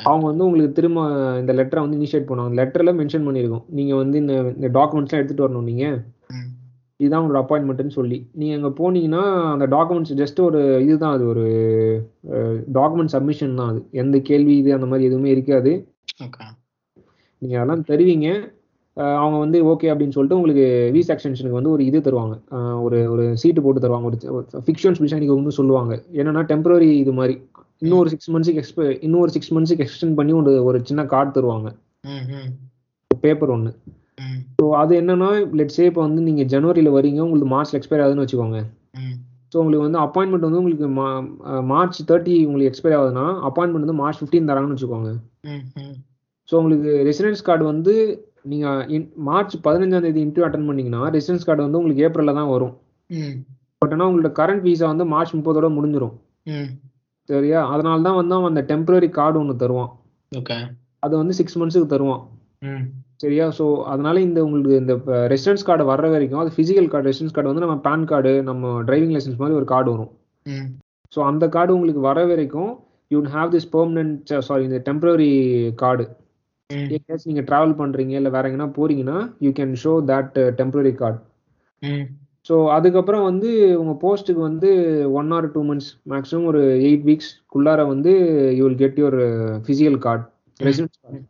அவங்க 0.02 0.26
வந்து 0.26 0.44
உங்களுக்கு 0.44 0.72
திரும்ப 0.72 1.00
இந்த 1.38 1.52
லெட்டரை 1.52 1.80
வந்து 1.80 1.98
இனிஷியேட் 1.98 2.30
பண்ணுவாங்க. 2.30 2.58
லெட்டர்ல 2.58 2.92
மென்ஷன் 2.92 3.26
பண்ணியிருக்கோம். 3.26 3.64
நீங்க 3.68 3.94
வந்து 3.94 4.18
இந்த 4.18 4.32
இந்த 4.32 4.68
டாக்குமெண்ட்ஸ்லாம் 4.68 5.20
எடுத்துட்டு 5.20 5.48
வரணும் 5.48 5.62
நீங்க. 5.62 6.02
ம். 6.28 6.56
இதுதான் 6.96 7.25
உங்களோட 7.25 7.37
அப்பாயின்மெண்ட்னு 7.37 7.90
சொல்லி. 7.90 8.28
நீங்க 8.32 8.66
அங்க 8.66 8.68
போனீங்கன்னா 8.68 9.52
அந்த 9.52 9.66
டாக்குமெண்ட்ஸ் 9.66 10.26
ஜஸ்ட் 10.26 10.40
ஒரு 10.40 10.82
இதுதான் 10.82 11.12
அது 11.12 11.26
ஒரு 11.26 11.44
டாக்குமெண்ட் 12.75 13.04
சப்மிஷன் 13.04 13.54
தான் 13.54 13.68
அது. 13.68 13.88
எந்த 13.90 14.18
கேள்வி 14.18 14.56
இது 14.56 14.72
அந்த 14.72 14.87
மாதிரி 14.87 15.06
எதுவுமே 15.06 15.30
இருக்காது. 15.30 15.92
ஓகே 16.25 16.56
நீங்க 17.38 17.60
அதெல்லாம் 17.60 17.84
தருவீங்க. 17.88 18.56
அவங்க 19.23 19.37
வந்து 19.43 19.59
ஓகே 19.73 19.90
அப்படின்னு 19.93 20.14
சொல்லிட்டு 20.17 20.38
உங்களுக்கு 20.38 20.64
வீஸ் 20.95 21.11
எக்ஸ்டென்ஷனுக்கு 21.14 21.59
வந்து 21.59 21.73
ஒரு 21.75 21.83
இது 21.88 21.99
தருவாங்க. 22.07 22.35
ஒரு 22.85 22.99
ஒரு 23.12 23.25
சீட்டு 23.43 23.64
போட்டு 23.64 23.83
தருவாங்க. 23.85 24.07
ஒரு 24.38 24.64
ஃபிக்ஷன்ஸ் 24.67 25.00
பிஷானிக்கு 25.02 25.38
வந்து 25.40 25.59
சொல்லுவாங்க. 25.59 25.93
என்னன்னா 26.21 26.43
டெம்பரரி 26.52 26.90
இது 27.02 27.14
மாதிரி. 27.19 27.37
இன்னும் 27.83 28.00
ஒரு 28.02 28.11
சிக்ஸ் 28.14 28.31
மந்த்ஸுக்கு 28.35 28.61
எக்ஸ்ப 28.62 28.87
இன்னும் 29.07 29.23
ஒரு 29.25 29.33
சிக்ஸ் 29.37 29.52
மந்த்ஸுக்கு 29.57 29.85
எக்ஸ்டெண்ட் 29.87 30.17
பண்ணி 30.21 30.33
ஒரு 30.40 30.52
ஒரு 30.69 30.78
சின்ன 30.90 31.05
கார்டு 31.12 31.31
தருவாங்க. 31.37 31.69
பேப்பர் 33.11 33.52
ஒன்று 33.57 33.73
ஸோ 34.59 34.64
அது 34.81 34.93
என்னன்னா 35.00 35.28
லெட்ஸே 35.59 35.85
இப்போ 35.90 36.02
வந்து 36.07 36.21
நீங்க 36.28 36.43
ஜனவரியில் 36.52 36.95
வரீங்க 36.97 37.21
உங்களுக்கு 37.26 37.50
மார்ச் 37.55 37.75
எக்ஸ்பைர் 37.78 38.02
ஆகுதுன்னு 38.05 38.25
வச்சுக்கோங்க. 38.25 38.61
ஸோ 39.52 39.57
உங்களுக்கு 39.61 39.87
வந்து 39.87 40.00
அப்பாயின்மெண்ட் 40.07 40.47
வந்து 40.47 40.61
உங்களுக்கு 40.62 40.88
மார்ச் 41.73 41.99
தேர்ட்டி 42.11 42.35
உங்களுக்கு 42.49 42.71
எக்ஸ்பைர் 42.71 42.97
ஆகுதுன்னா 42.97 43.26
அப்பாயின்மெண்ட் 43.49 43.87
வந்து 43.87 44.00
மார்ச் 44.02 44.19
ஃபிஃப்டீன் 44.21 44.49
தராங்கன்னு 44.50 44.76
வச்சுக்கோங்க. 44.76 45.11
ஸோ 46.49 46.55
உங்களுக்கு 46.61 46.90
ரெசிடென்ஸ் 47.09 47.47
கார்டு 47.49 47.64
வந்து 47.73 47.95
நீங்கள் 48.45 49.04
மார்ச் 49.23 49.54
பதினஞ்சாம் 49.64 50.02
தேதி 50.02 50.21
இன்டர்வியூ 50.26 50.47
அட்டன் 50.49 50.68
பண்ணீங்கன்னா 50.68 51.02
ரெசிடென்ஸ் 51.16 51.47
கார்டு 51.47 51.62
வந்து 51.62 51.78
உங்களுக்கு 51.78 52.04
ஏப்ரலில் 52.07 52.38
தான் 52.40 52.50
வரும். 52.50 52.75
ம். 53.11 53.35
பட் 53.83 53.92
ஆனால் 53.92 54.09
உங்களோட 54.11 54.30
கரண்ட் 54.33 54.64
வீசா 54.64 54.87
வந்து 54.87 55.04
மார்ச் 55.04 55.35
முப்பதோட 55.35 55.68
முடிஞ்சிடும் 55.75 56.14
ம். 56.47 56.68
சரியா? 57.28 57.61
அதனால 57.66 58.02
தான் 58.02 58.18
வந்து 58.18 58.35
அவன் 58.35 58.50
அந்த 58.52 58.62
டெம்பரரி 58.71 59.09
கார்டு 59.11 59.38
ஒன்று 59.38 59.54
தருவான். 59.57 59.90
ஓகே. 60.33 60.57
அது 61.00 61.14
வந்து 61.16 61.33
சிக்ஸ் 61.33 61.59
மந்த்ஸுக்கு 61.59 61.88
தருவான். 61.88 62.23
ம். 62.62 62.85
சரியா? 63.23 63.50
ஸோ 63.50 63.64
அதனால 63.85 64.21
இந்த 64.21 64.45
உங்களுக்கு 64.45 64.76
இந்த 64.76 64.95
ரெசிடென்ஸ் 65.26 65.66
கார்டு 65.66 65.85
வர்ற 65.85 66.09
வரைக்கும் 66.11 66.40
அது 66.40 66.50
ஃபிசிக்கல் 66.50 66.88
கார்டு 66.88 67.09
ரெசிடென்ஸ் 67.09 67.35
கார்டு 67.35 67.50
வந்து 67.52 67.64
நம்ம 67.66 67.76
பேன் 67.80 68.04
கார்டு 68.04 68.33
நம்ம 68.42 68.83
டிரைவிங் 68.83 69.14
லைசன்ஸ் 69.14 69.40
மாதிரி 69.40 69.59
ஒரு 69.61 69.64
கார்டு 69.64 69.90
வரும். 69.90 70.12
ம். 70.47 70.68
ஸோ 71.12 71.21
அந்த 71.23 71.45
கார்டு 71.49 71.75
உங்களுக்கு 71.75 72.00
வர 72.00 72.25
வரைக்கும் 72.26 72.71
you 73.11 73.21
have 73.35 73.52
this 73.52 73.71
permanent 73.73 74.33
sorry 74.40 74.64
இந்த 74.64 74.80
டெம்பரரி 74.88 75.30
கார்டு 75.75 76.04
எங்கேயாச்சும் 76.70 77.30
நீங்கள் 77.30 77.46
ட்ராவல் 77.46 77.78
பண்ணுறீங்க 77.78 78.14
இல்லை 78.18 78.30
வேற 78.30 78.48
எங்கன்னா 78.48 78.70
போறீங்கன்னா 78.76 79.18
you 79.40 79.50
can 79.58 79.72
show 79.82 79.92
that 80.10 80.34
temporary 80.58 80.92
card 80.94 81.18
so 82.46 82.56
அதுக்கப்புறம் 82.75 83.25
வந்து 83.25 83.48
உங்கள் 83.80 83.98
போஸ்ட்டுக்கு 84.02 84.42
வந்து 84.42 84.68
one 85.20 85.30
or 85.32 85.48
two 85.54 85.62
months 85.62 85.88
maximum 86.12 86.46
ஒரு 86.46 86.60
எயிட் 86.82 87.06
வீக்ஸ்க்குள்ளார 87.08 87.80
வந்து 87.88 88.12
you 88.58 88.62
will 88.66 88.78
get 88.84 89.00
your 89.02 89.18
physical 89.64 89.98
card 90.06 90.25
residence 90.60 90.98
card 90.98 91.20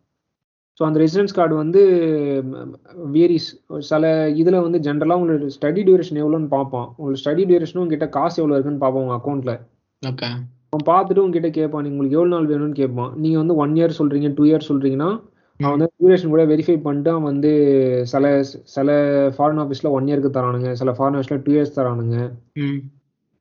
so 0.80 0.84
அந்த 0.88 0.98
ரெசிடென்ஸ் 1.02 1.36
கார்டு 1.38 1.54
வந்து 1.54 1.80
வேரிஸ் 3.14 3.48
சில 3.88 4.04
இதில் 4.34 4.64
வந்து 4.66 4.80
ஜென்ரலாக 4.84 5.18
உங்களோட 5.20 5.48
ஸ்டடி 5.56 5.82
டியூரேஷன் 5.88 6.20
எவ்வளோன்னு 6.22 6.50
பார்ப்பான். 6.52 6.88
உங்களுக்கு 6.96 7.22
ஸ்டடி 7.22 7.44
டியூரேஷனும் 7.50 7.84
உங்ககிட்ட 7.84 8.08
காசு 8.18 8.38
எவ்வளோ 8.42 8.54
இருக்குன்னு 8.54 8.84
பார்ப்பான் 8.84 9.04
உங்கள் 9.04 9.18
அக்கௌண்ட்டில் 9.18 9.56
ஓகே 10.02 10.28
அவன் 10.72 10.88
பார்த்துட்டு 10.90 11.22
உங்ககிட்ட 11.24 11.50
கேட்பான் 11.58 11.82
நீ 11.84 11.90
உங்களுக்கு 11.92 12.16
எவ்வளோ 12.18 12.32
நாள் 12.34 12.50
வேணும்னு 12.50 12.80
கேட்பான். 12.80 13.12
நீங்கள் 13.22 13.42
வந்து 13.42 13.54
ஒன் 13.62 13.74
இயர் 13.78 13.98
சொல்கிறீங்க 13.98 14.28
டூ 14.38 14.44
இயர் 14.48 14.68
சொல்கிறீங்கன்னா 14.70 15.10
அவன் 15.60 15.74
வந்து 15.74 15.88
டியூரேஷன் 16.00 16.32
கூட 16.32 16.42
வெரிஃபை 16.50 16.76
பண்ணிட்டு 16.82 17.10
அவன் 17.12 17.28
வந்து 17.30 17.50
சில 18.12 18.24
சில 18.74 18.88
ஃபாரின் 19.36 19.60
ஆஃபீஸில் 19.62 19.94
ஒன் 19.96 20.08
இயருக்கு 20.10 20.36
தரானுங்க. 20.36 20.70
சில 20.80 20.92
ஃபாரின் 20.98 21.16
ஆஃபீஸில் 21.18 21.42
டூ 21.46 21.52
இயர்ஸ் 21.56 21.76
தரானுங்க. 21.78 22.18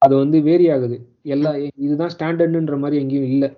அது 0.01 0.13
வந்து 0.23 0.37
வேரி 0.47 0.65
ஆகுது. 0.75 0.97
எல்லா 1.35 1.51
இதுதான் 1.85 2.13
ஸ்டாண்டர்டுன்ற 2.15 2.77
மாதிரி 2.83 3.01
எங்கேயும் 3.03 3.29
இல்லை. 3.33 3.49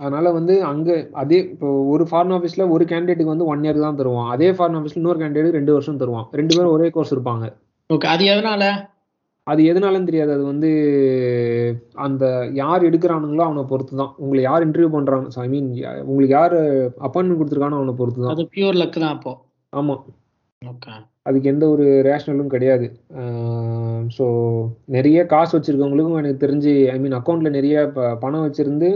அதனால 0.00 0.26
வந்து 0.36 0.54
அங்க 0.70 0.90
அதே 1.22 1.38
இப்போ 1.52 1.68
ஒரு 1.94 2.04
ஃபாரின் 2.10 2.34
ஆஃபீஸ்ல 2.36 2.64
ஒரு 2.74 2.84
கேண்டிடேட்டுக்கு 2.92 3.34
வந்து 3.34 3.50
ஒன் 3.52 3.64
இயர் 3.66 3.84
தான் 3.86 3.98
தருவான். 4.00 4.30
அதே 4.34 4.48
ஃபாரின் 4.56 4.78
ஆஃபீஸ்ல 4.78 5.00
இன்னொரு 5.02 5.20
கேண்டிடேட் 5.24 5.58
ரெண்டு 5.58 5.74
வருஷம் 5.76 6.00
தருவான். 6.00 6.26
ரெண்டு 6.40 6.54
பேரும் 6.56 6.74
ஒரே 6.76 6.88
கோர்ஸ் 6.96 7.14
இருப்பாங்க. 7.16 7.46
ஓகே 7.90 8.08
அது 8.14 8.24
எதனால? 8.32 8.64
அது 9.46 9.60
எதனாலன்னு 9.70 10.08
தெரியாது. 10.08 10.32
அது 10.36 10.44
வந்து 10.50 10.68
அந்த 12.06 12.24
யார் 12.60 12.86
எடுக்கிறானுங்களோ 12.88 13.44
அவனை 13.46 13.62
பொறுத்து 13.70 14.00
தான் 14.00 14.12
உங்களை 14.22 14.42
யார் 14.44 14.64
இன்டர்வியூ 14.66 14.90
பண்றாங்க 14.94 15.42
ஐ 15.44 15.48
மீன் 15.54 15.68
உங்களுக்கு 16.10 16.34
யார் 16.38 16.56
அப்பாயின்மெண்ட் 17.06 17.40
கொடுத்துருக்கானோ 17.40 17.78
அவனை 17.80 17.94
பொறுத்து 18.00 18.22
தான் 18.22 18.34
அது 18.34 18.44
பியூர் 18.56 18.78
லக் 18.82 19.00
தான் 19.04 19.14
அப்போ. 19.16 19.32
ஆமா. 19.72 19.96
அதுக்கு 21.28 21.50
எந்த 21.52 21.64
ஒரு 21.72 21.84
ரேஷனலும் 22.08 22.52
கிடையாது. 22.54 22.86
ஸோ 24.16 24.24
நிறைய 24.96 25.18
காசு 25.32 25.52
வச்சிருக்கவங்களுக்கும் 25.56 26.20
எனக்கு 26.22 26.44
தெரிஞ்சு 26.44 26.72
ஐ 26.94 26.96
மீன் 27.02 27.18
அக்கௌண்ட்ல 27.18 27.50
நிறைய 27.58 27.76
பணம் 28.24 28.44
வச்சிருந்து 28.46 28.88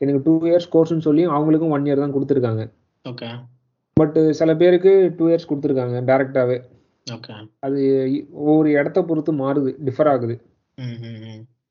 எனக்கு 0.00 0.20
டூ 0.26 0.34
இயர்ஸ் 0.48 0.72
கோர்ஸ்னு 0.74 1.06
சொல்லி 1.08 1.22
அவங்களுக்கும் 1.36 1.74
ஒன் 1.76 1.86
இயர் 1.88 2.04
தான் 2.04 2.16
கொடுத்துருக்காங்க. 2.16 2.64
ஓகே 3.06 3.28
பட் 3.96 4.18
சில 4.40 4.50
பேருக்கு 4.62 4.92
டூ 5.18 5.24
இயர்ஸ் 5.30 5.48
கொடுத்துருக்காங்க 5.50 5.96
டேரெக்டாகவே 6.10 6.58
அது 7.66 7.80
ஒவ்வொரு 8.44 8.70
இடத்த 8.78 8.98
பொறுத்து 9.10 9.32
மாறுது 9.42 9.70
டிஃபர் 9.88 10.10
ஆகுது. 10.14 10.36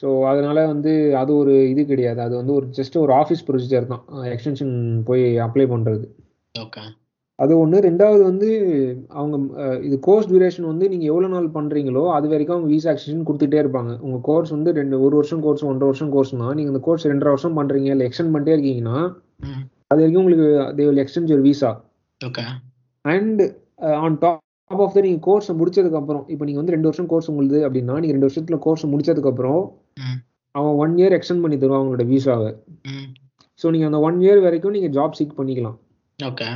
ஸோ 0.02 0.08
அதனால 0.32 0.58
வந்து 0.74 0.92
அது 1.22 1.32
ஒரு 1.42 1.54
இது 1.72 1.84
கிடையாது. 1.92 2.20
அது 2.26 2.34
வந்து 2.42 2.54
ஒரு 2.60 2.68
ஜஸ்ட் 2.78 2.96
ஒரு 3.04 3.14
ஆஃபீஸ் 3.22 3.46
ப்ரொசீஜர் 3.48 3.92
தான். 3.94 4.04
எக்ஸ்டென்ஷன் 4.36 4.74
போய் 5.10 5.26
அப்ளை 5.48 5.68
பண்ணுறது 5.74 6.08
ஓகே 6.56 6.84
அது 7.40 7.54
ஒன்று 7.64 7.78
ரெண்டாவது 7.88 8.22
வந்து 8.30 8.48
அவங்க 9.20 9.36
இது 9.88 9.96
கோர்ஸ் 10.08 10.30
டியூரேஷன் 10.30 10.68
வந்து 10.70 10.86
நீங்கள் 10.94 11.10
எவ்வளோ 11.12 11.28
நாள் 11.34 11.48
பண்ணுறீங்களோ 11.58 12.04
அது 12.16 12.28
வரைக்கும் 12.32 12.56
அவங்க 12.56 12.70
விசா 12.74 12.90
எக்ஸ்டென்ஷன் 12.94 13.28
கொடுத்துட்டே 13.28 13.60
இருப்பாங்க. 13.64 13.92
உங்கள் 14.06 14.24
கோர்ஸ் 14.30 14.52
வந்து 14.56 14.72
ரெண்டு 14.80 14.96
ஒரு 15.06 15.16
வருஷம் 15.20 15.44
கோர்ஸ் 15.46 15.64
ஒன்றரை 15.70 15.90
வருஷம் 15.92 16.14
கோர்ஸ்னா 16.16 16.48
நீங்கள் 16.58 16.74
இந்த 16.74 16.82
கோர்ஸ் 16.88 17.06
ரெண்டரை 17.12 17.34
வருஷம் 17.36 17.58
பண்ணுறீங்க 17.60 17.92
இல்லை 17.96 18.08
எக்ஸ்டெண்ட் 18.08 18.34
பண்ணிட்டே 18.36 18.56
இருக்கீங்கன்னா 18.58 18.98
ம் 19.46 19.64
அது 19.92 20.00
வரைக்கும் 20.02 20.22
உங்களுக்கு 20.24 20.48
they 20.80 20.88
will 20.90 21.04
extend 21.04 21.32
your 21.32 21.46
visa 21.50 21.72
okay 22.22 22.46
and 23.06 23.44
on 24.04 24.18
top 24.24 24.44
of 24.72 24.96
the 24.96 25.02
நீங்கள் 25.06 25.24
கோர்ஸை 25.28 25.54
முடிச்சதுக்கப்புறம் 25.60 26.24
இப்போ 26.34 26.46
நீங்கள் 26.48 26.62
வந்து 26.62 26.74
ரெண்டு 26.76 26.90
வருஷம் 26.90 27.10
கோர்ஸ் 27.12 27.30
உங்களுது 27.32 27.60
அப்படின்னா 27.66 27.96
நீங்கள் 28.02 28.16
ரெண்டு 28.16 28.28
வருஷத்தில் 28.28 28.64
கோர்ஸ் 28.66 28.86
முடிச்சதுக்கப்புறம் 28.94 29.62
அவன் 30.56 30.76
ஒன் 30.84 30.94
இயர் 31.00 31.16
எக்ஸ்டெண்ட் 31.18 31.44
பண்ணி 31.44 31.58
தருவான் 31.58 31.82
அவங்களோட 31.82 32.06
விசாவை 32.14 32.52
ஸோ 33.62 33.70
நீங்கள் 33.74 33.90
அந்த 33.92 34.00
ஒன் 34.08 34.18
இயர் 34.26 34.42
வரைக்கும் 34.46 34.76
நீங்கள் 34.78 34.94
ஜாப் 34.98 35.18
சீக் 35.20 35.38
பண்ணிக்கலாம். 35.40 35.78
ஓகே 36.20 36.48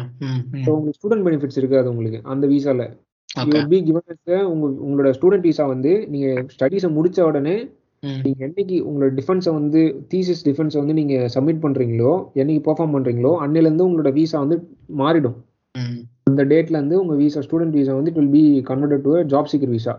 ஸோ 0.66 0.70
உங்களுக்கு 0.76 1.00
ஸ்டூடெண்ட் 1.00 1.26
பெனிஃபிட்ஸ் 1.28 1.60
இருக்காது 1.62 1.88
உங்களுக்கு 1.94 2.20
அந்த 2.34 2.46
விசாவில் 2.54 2.86
பி 3.72 3.78
கிவன் 3.88 4.08
உங்க 4.54 4.66
உங்களோட 4.86 5.10
ஸ்டூடெண்ட் 5.18 5.46
விசா 5.50 5.66
வந்து 5.74 5.92
நீங்கள் 6.14 6.48
ஸ்டடீஸை 6.56 6.90
முடிச்ச 6.98 7.20
உடனே 7.30 7.56
நீங்கள் 8.26 8.46
என்னைக்கு 8.48 8.78
உங்களோட 8.90 9.10
டிஃபென்ஸை 9.20 9.52
வந்து 9.60 9.82
தீசிஸ் 10.12 10.44
டிஃபென்ஸை 10.48 10.80
வந்து 10.84 10.96
நீங்கள் 11.00 11.30
சப்மிட் 11.36 11.64
பண்ணுறீங்களோ 11.66 12.12
என்னைக்கு 12.42 12.64
பெர்ஃபார்ம் 12.68 12.96
பண்ணுறீங்களோ 12.96 13.32
அன்னிலேருந்து 13.46 13.88
உங்களோட 13.88 14.12
விசா 14.20 14.38
வந்து 14.46 14.58
மாறிடும். 15.02 15.38
அந்த 16.32 16.44
டேட்ல 16.52 16.78
இருந்து 16.80 17.02
உங்க 17.04 17.16
விசா 17.22 17.46
ஸ்டூடெண்ட் 17.48 17.80
விசா 17.82 17.96
வந்து 18.00 18.14
it 18.14 18.20
will 18.22 18.36
be 18.38 18.44
converted 18.72 19.08
to 19.08 19.14
job 19.34 19.52
seeker 19.54 19.76
visa 19.78 19.96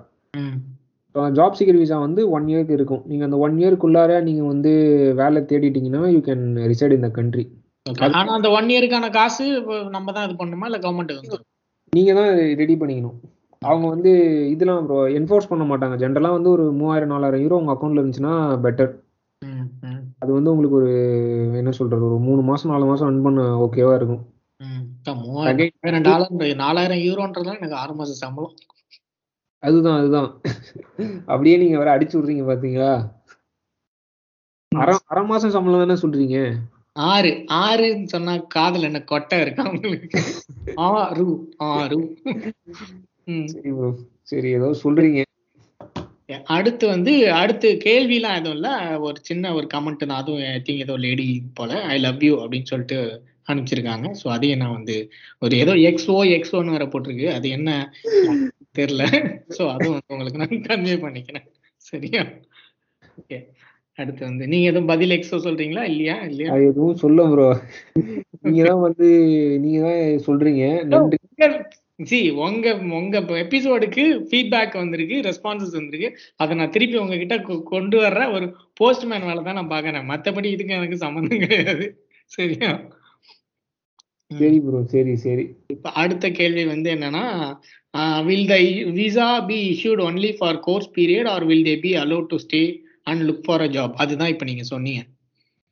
job 1.38 1.56
seeker 1.56 1.80
visa 1.80 1.96
வந்து 2.04 2.20
ஒன் 2.36 2.46
இயர்க்கு 2.50 2.76
இருக்கும். 2.76 3.02
நீங்க 3.10 3.24
அந்த 3.26 3.38
ஒன் 3.44 3.56
இயர்க்குள்ளார 3.62 4.12
நீங்க 4.28 4.42
வந்து 4.52 4.70
வேலை 5.18 5.40
தேடிட்டீங்கன்னா 5.50 6.02
you 6.14 6.20
can 6.28 6.44
reside 6.70 6.94
in 6.96 7.04
the 7.06 7.10
country 7.18 7.44
ஆனா 8.18 8.32
அந்த 8.38 8.50
ஒன் 8.58 8.70
இயருக்கான 8.72 9.10
காசு 9.18 9.44
நம்ம 9.96 10.12
தான் 10.16 10.26
இது 10.26 10.34
பண்ணணுமா 10.40 10.68
இல்ல 10.70 10.78
கவர்மெண்ட் 10.84 11.12
நீங்க 11.92 12.12
தான் 12.18 12.30
ரெடி 12.60 12.74
பண்ணிக்கணும். 12.80 13.16
அவங்க 13.62 13.86
வந்து 13.94 14.12
இதெல்லாம் 14.52 14.86
ப்ரோ 14.88 15.00
என்ஃபோர்ஸ் 15.18 15.50
பண்ண 15.50 15.64
மாட்டாங்க. 15.70 15.96
ஜென்ரலாக 16.02 16.36
வந்து 16.36 16.50
ஒரு 16.56 16.64
மூவாயிரம் 16.80 17.12
நாலாயிரம் 17.14 17.42
யூரோ 17.44 17.58
உங்க 17.60 17.74
அக்கௌண்ட்ல 17.74 18.02
இருந்துச்சுன்னா 18.02 18.34
பெட்டர் 18.66 18.92
அது 20.22 20.30
வந்து 20.36 20.52
உங்களுக்கு 20.52 20.78
ஒரு 20.80 20.90
என்ன 21.60 21.72
சொல்றது 21.80 22.08
ஒரு 22.08 22.18
மூணு 22.28 22.42
மாசம் 22.50 22.72
நாலு 22.72 22.90
மாசம் 22.90 23.08
ரன் 23.10 23.24
பண்ண 23.26 23.44
ஓகேவா 23.66 23.94
இருக்கும். 24.00 24.22
மூவாயிரம் 25.04 26.06
டாலர் 26.08 26.54
நாலாயிரம் 26.54 27.02
யூரோன்றதுலாம் 27.06 27.58
எனக்கு 27.58 27.74
ஆறு 27.74 27.94
மாசம் 27.94 28.22
சம்பளம். 28.24 28.54
அதுதான் 29.62 29.98
அதுதான். 29.98 30.30
அப்படியே 31.26 31.56
நீங்க 31.56 31.78
வேற 31.78 31.90
அடிச்சு 31.98 32.16
விடுறீங்க 32.18 32.44
பாத்தீங்களா? 32.50 32.92
அரை 34.72 34.94
அரை 35.04 35.24
மாசம் 35.24 35.50
சம்பளம் 35.50 35.82
தானே 35.82 36.00
சொல்றீங்க? 36.00 36.38
ஆறு 36.92 37.30
ஆறுன்னு 37.48 38.04
சொன்னா 38.04 38.32
காதுல 38.54 38.80
என்ன 38.80 39.00
கொட்டை 39.02 39.40
இருக்கா 39.40 39.70
உங்களுக்கு? 39.70 40.20
ஆறு 40.74 41.26
ஆறு. 41.56 41.98
சரி 44.22 44.48
ஏதோ 44.50 44.68
சொல்றீங்க. 44.84 45.22
அடுத்து 46.44 46.84
வந்து 46.86 47.32
அடுத்து 47.32 47.68
கேள்விலாம் 47.84 48.38
எதுவும் 48.38 48.56
இல்ல. 48.58 49.00
ஒரு 49.00 49.18
சின்ன 49.20 49.54
ஒரு 49.54 49.66
கமெண்ட் 49.74 50.04
நான் 50.06 50.20
அதுவும் 50.22 50.44
ஐ 50.52 50.62
திங்க் 50.66 50.84
ஏதோ 50.86 50.96
லேடி 50.96 51.42
போல 51.54 51.80
ஐ 51.84 51.98
லவ் 52.00 52.22
யூ 52.22 52.34
அப்படின்னு 52.44 52.70
சொல்லிட்டு 52.72 52.98
அனுப்பிச்சிருக்காங்க. 53.48 54.08
ஸோ 54.20 54.26
அதையும் 54.34 54.62
நான் 54.62 54.76
வந்து 54.78 54.96
ஒரு 55.44 55.54
ஏதோ 55.56 55.74
எக்ஸ்ஓ 55.90 56.16
எக்ஸ்ஓன்னு 56.36 56.76
வேற 56.76 56.86
போட்டிருக்கு. 56.92 57.28
அது 57.38 57.48
என்ன? 57.58 57.70
தெரியல. 58.78 59.04
ஸோ 59.56 59.62
அதுவும் 59.74 59.96
வந்து 59.96 60.14
உங்களுக்கு 60.14 60.42
நான் 60.42 60.66
கன்வே 60.68 60.96
பண்ணிக்கிறேன். 61.04 61.46
சரியா? 61.90 62.22
ஓகே 63.20 63.38
அடுத்து 63.98 64.22
வந்து 64.28 64.44
நீங்க 64.52 64.66
எதுவும் 64.70 64.90
பதில் 64.92 65.16
எக்ஸ்ஓ 65.16 65.38
சொல்றீங்களா? 65.46 65.82
இல்லையா? 65.92 66.14
இல்லையா? 66.28 66.50
அது 66.52 66.68
எதுவும் 66.70 67.00
சொல்ல 67.02 67.26
ப்ரோ 67.32 67.48
நீங்க 68.44 68.62
தான் 68.68 68.84
வந்து 68.86 69.08
நீங்க 69.64 69.80
தான் 69.86 70.22
சொல்றீங்க. 70.28 70.64
சி 72.10 72.18
உங்க 72.44 72.66
உங்க 72.98 73.16
எபிசோடுக்கு 73.42 74.04
ஃபீட்பேக் 74.28 74.78
வந்திருக்கு 74.80 75.16
ரெஸ்பான்சஸ் 75.26 75.76
வந்திருக்கு. 75.78 76.08
அதை 76.42 76.52
நான் 76.60 76.72
திருப்பி 76.76 76.96
உங்ககிட்ட 77.02 77.36
கொண்டு 77.72 77.96
வர்ற 78.04 78.22
ஒரு 78.36 78.46
போஸ்ட்மேன் 78.80 79.28
வேலை 79.28 79.42
தான் 79.48 79.58
நான் 79.60 79.72
பார்க்கறேன். 79.74 80.08
மத்தபடி 80.12 80.48
இதுக்கு 80.54 80.78
எனக்கு 80.78 80.98
சம்மந்தம் 81.04 81.42
கிடையாது. 81.44 81.86
சரியா? 82.36 82.70
சரி 84.32 84.58
ப்ரோ 84.64 84.80
சரி 84.92 85.14
சரி. 85.22 85.44
இப்ப 85.74 85.90
அடுத்த 86.02 86.26
கேள்வி 86.30 86.64
வந்து 86.66 86.88
என்னன்னா 86.94 87.24
will 88.26 88.46
the 88.46 88.56
visa 88.98 89.28
be 89.48 89.58
issued 89.70 90.00
only 90.06 90.30
for 90.38 90.58
course 90.60 90.88
period 90.96 91.28
or 91.28 91.44
will 91.44 91.66
they 91.66 91.74
be 91.84 91.90
allowed 92.02 92.26
to 92.32 92.38
stay 92.44 92.62
and 93.10 93.22
look 93.28 93.44
for 93.46 93.62
a 93.62 93.68
job 93.76 93.94
அதுதான் 94.02 94.32
இப்ப 94.34 94.44
நீங்க 94.44 94.64
சொன்னீங்க. 94.70 95.00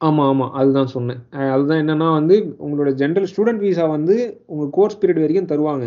ஆமா 0.01 0.23
ஆமா. 0.31 0.47
அதுதான் 0.59 0.93
சொன்னேன். 0.95 1.21
அதுதான் 1.55 1.81
என்னன்னா 1.83 2.09
வந்து 2.19 2.35
உங்களோட 2.65 2.91
ஜென்ரல் 3.01 3.29
ஸ்டூடெண்ட் 3.33 3.65
விசா 3.65 3.87
வந்து 3.89 4.17
உங்க 4.47 4.65
கோர்ஸ் 4.77 4.99
பீரியட் 5.01 5.23
வரைக்கும் 5.25 5.51
தருவாங்க. 5.53 5.87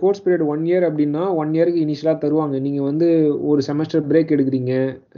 கோர்ஸ் 0.00 0.22
பீரியட் 0.24 0.44
ஒன் 0.52 0.64
இயர் 0.66 0.84
அப்படின்னா 0.88 1.22
ஒன் 1.38 1.52
இயருக்கு 1.54 1.84
இனிஷியலாக 1.84 2.18
தருவாங்க. 2.24 2.56
நீங்கள் 2.66 2.88
வந்து 2.88 3.06
ஒரு 3.50 3.60
செமஸ்டர் 3.68 4.04
பிரேக் 4.10 4.34
எடுக்கிறீங்க 4.36 4.72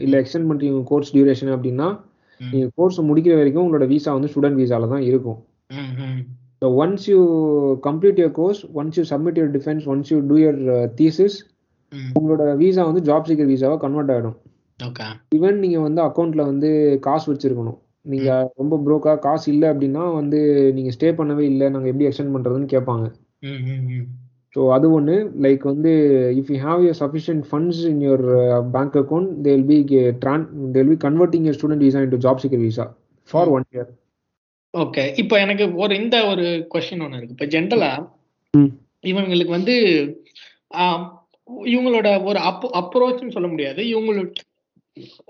இல்லை 0.04 0.18
எக்ஸ்டெண்ட் 0.22 0.48
பண்ணுறீங்க 0.50 0.82
கோர்ஸ் 0.90 1.12
டியூரேஷன் 1.14 1.54
அப்படின்னா 1.56 1.88
நீங்கள் 2.40 2.72
கோர்ஸ் 2.78 3.00
முடிக்கிற 3.08 3.34
வரைக்கும் 3.36 3.64
உங்களோட 3.64 3.86
விசா 3.92 4.12
வந்து 4.16 4.30
ஸ்டூடெண்ட் 4.32 4.60
விசால 4.62 4.88
தான் 4.88 5.04
இருக்கும். 5.10 5.38
ம். 5.70 6.20
So 6.60 6.68
once 6.82 7.06
you 7.10 7.20
complete 7.86 8.20
your 8.20 8.36
course 8.36 8.60
once 8.74 8.98
you 8.98 9.04
submit 9.10 9.38
your 9.38 9.54
defence 9.56 9.84
once 9.92 10.10
you 10.12 10.18
do 10.28 10.36
your 10.42 10.60
thesis 11.00 11.36
ம். 11.92 12.10
உங்களோட 12.18 12.44
விசா 12.60 12.84
வந்து 12.90 13.02
ஜாப் 13.08 13.28
சீக்கர் 13.30 13.52
விசாவாக 13.52 13.80
கன்வெர்ட் 13.84 14.12
ஆகிடும் 14.14 14.36
ஈவன் 15.36 15.58
நீங்கள் 15.64 15.82
வந்து 15.82 16.00
அக்கௌண்ட்டில் 16.04 16.48
வந்து 16.48 16.70
காசு 17.00 17.26
வச்சுருக்கணும். 17.32 17.78
நீங்கள் 18.04 18.48
ரொம்ப 18.60 18.74
ப்ரோக்காக 18.86 19.20
காசு 19.20 19.46
இல்லை 19.52 19.66
அப்படின்னா 19.72 20.02
வந்து 20.16 20.38
நீங்கள் 20.76 20.94
ஸ்டே 20.96 21.10
பண்ணவே 21.18 21.44
இல்லை 21.50 21.66
நாங்கள் 21.68 21.90
எப்படி 21.90 22.06
எக்ஸ்டெண்ட் 22.08 22.34
பண்ணுறதுன்னு 22.34 22.72
கேட்பாங்க. 22.72 23.04
ஸோ 24.56 24.62
அது 24.74 24.86
ஒன்று 24.90 25.14
லைக் 25.44 25.62
வந்து 25.70 25.92
if 26.40 26.50
you 26.52 26.58
have 26.60 26.82
your 26.86 26.98
sufficient 27.00 27.44
funds 27.48 27.80
in 27.90 28.02
your 28.02 28.24
bank 28.74 28.98
account 29.02 29.30
they 29.44 29.54
will 29.54 29.68
be 29.70 29.78
Tran 30.22 30.44
they 30.74 30.80
will 30.80 30.92
be 30.92 30.98
converting 31.06 31.46
your 31.48 31.56
student 31.58 31.84
visa 31.86 32.02
into 32.04 32.20
job 32.26 32.42
seeker 32.44 32.64
visa 32.64 32.86
for 33.28 33.50
one 33.50 33.66
year 33.74 33.90
okay 34.74 35.18
இப்போ 35.18 35.38
எனக்கு 35.38 35.74
ஒரு 35.74 35.96
இந்த 35.96 36.26
ஒரு 36.26 36.68
question 36.74 37.02
ஒன்று 37.02 37.22
இருக்கு. 37.22 37.28
இப்போ 37.28 37.46
ஜென்ரலா. 37.46 38.10
இவங்களுக்கு 39.02 39.46
வந்து 39.46 39.74
இவங்களோட 41.64 42.24
ஒரு 42.24 42.38
அப் 42.38 42.76
அப்ரோச்னு 42.76 43.30
சொல்ல 43.30 43.48
முடியாது. 43.48 43.82
இவங்களோட 43.82 44.32